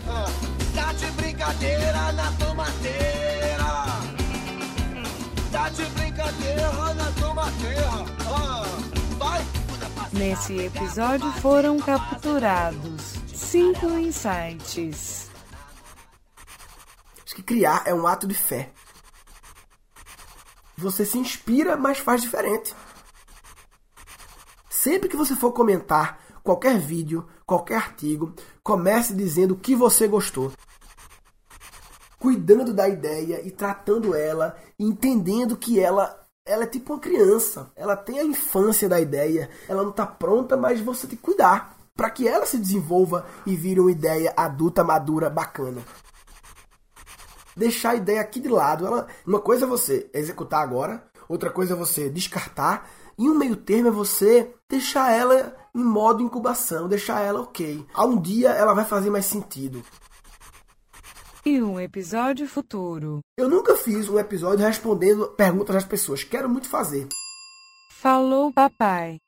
Tá 0.74 0.92
de 0.92 1.06
brincadeira 1.12 2.12
na 2.12 2.32
tomateira. 2.32 3.64
Tá 5.52 5.68
de 5.68 5.84
brincadeira 5.86 6.94
na 6.94 7.12
tomateira. 7.20 8.13
Nesse 10.16 10.56
episódio 10.58 11.28
foram 11.32 11.76
capturados 11.76 13.14
cinco 13.34 13.86
insights. 13.98 15.28
Acho 17.24 17.34
que 17.34 17.42
criar 17.42 17.82
é 17.84 17.92
um 17.92 18.06
ato 18.06 18.24
de 18.24 18.34
fé. 18.34 18.70
Você 20.76 21.04
se 21.04 21.18
inspira, 21.18 21.76
mas 21.76 21.98
faz 21.98 22.22
diferente. 22.22 22.72
Sempre 24.70 25.08
que 25.08 25.16
você 25.16 25.34
for 25.34 25.50
comentar 25.50 26.20
qualquer 26.44 26.78
vídeo, 26.78 27.28
qualquer 27.44 27.76
artigo, 27.76 28.34
comece 28.62 29.14
dizendo 29.14 29.54
o 29.54 29.58
que 29.58 29.74
você 29.74 30.06
gostou. 30.06 30.52
Cuidando 32.20 32.72
da 32.72 32.88
ideia 32.88 33.44
e 33.44 33.50
tratando 33.50 34.14
ela, 34.14 34.56
entendendo 34.78 35.56
que 35.56 35.80
ela 35.80 36.23
ela 36.46 36.64
é 36.64 36.66
tipo 36.66 36.92
uma 36.92 37.00
criança. 37.00 37.70
Ela 37.74 37.96
tem 37.96 38.18
a 38.18 38.24
infância 38.24 38.88
da 38.88 39.00
ideia. 39.00 39.48
Ela 39.68 39.82
não 39.82 39.90
está 39.90 40.06
pronta, 40.06 40.56
mas 40.56 40.80
você 40.80 41.06
tem 41.06 41.16
que 41.16 41.22
cuidar 41.22 41.76
para 41.96 42.10
que 42.10 42.28
ela 42.28 42.44
se 42.44 42.58
desenvolva 42.58 43.24
e 43.46 43.56
vire 43.56 43.80
uma 43.80 43.90
ideia 43.90 44.32
adulta, 44.36 44.84
madura, 44.84 45.30
bacana. 45.30 45.80
Deixar 47.56 47.90
a 47.90 47.94
ideia 47.94 48.20
aqui 48.20 48.40
de 48.40 48.48
lado. 48.48 48.86
Ela, 48.86 49.06
uma 49.26 49.40
coisa 49.40 49.64
é 49.64 49.68
você 49.68 50.10
executar 50.12 50.60
agora, 50.60 51.06
outra 51.28 51.50
coisa 51.50 51.72
é 51.74 51.76
você 51.76 52.10
descartar, 52.10 52.90
e 53.16 53.30
um 53.30 53.38
meio 53.38 53.56
termo 53.56 53.88
é 53.88 53.92
você 53.92 54.52
deixar 54.68 55.12
ela 55.12 55.54
em 55.72 55.84
modo 55.84 56.22
incubação, 56.22 56.88
deixar 56.88 57.20
ela 57.20 57.40
ok. 57.40 57.86
A 57.94 58.04
um 58.04 58.20
dia 58.20 58.50
ela 58.50 58.74
vai 58.74 58.84
fazer 58.84 59.08
mais 59.08 59.24
sentido 59.24 59.82
e 61.44 61.62
um 61.62 61.78
episódio 61.78 62.48
futuro. 62.48 63.20
Eu 63.36 63.48
nunca 63.48 63.76
fiz 63.76 64.08
um 64.08 64.18
episódio 64.18 64.66
respondendo 64.66 65.28
perguntas 65.28 65.74
das 65.74 65.84
pessoas. 65.84 66.24
Quero 66.24 66.48
muito 66.48 66.68
fazer. 66.68 67.06
Falou, 67.90 68.52
papai. 68.52 69.18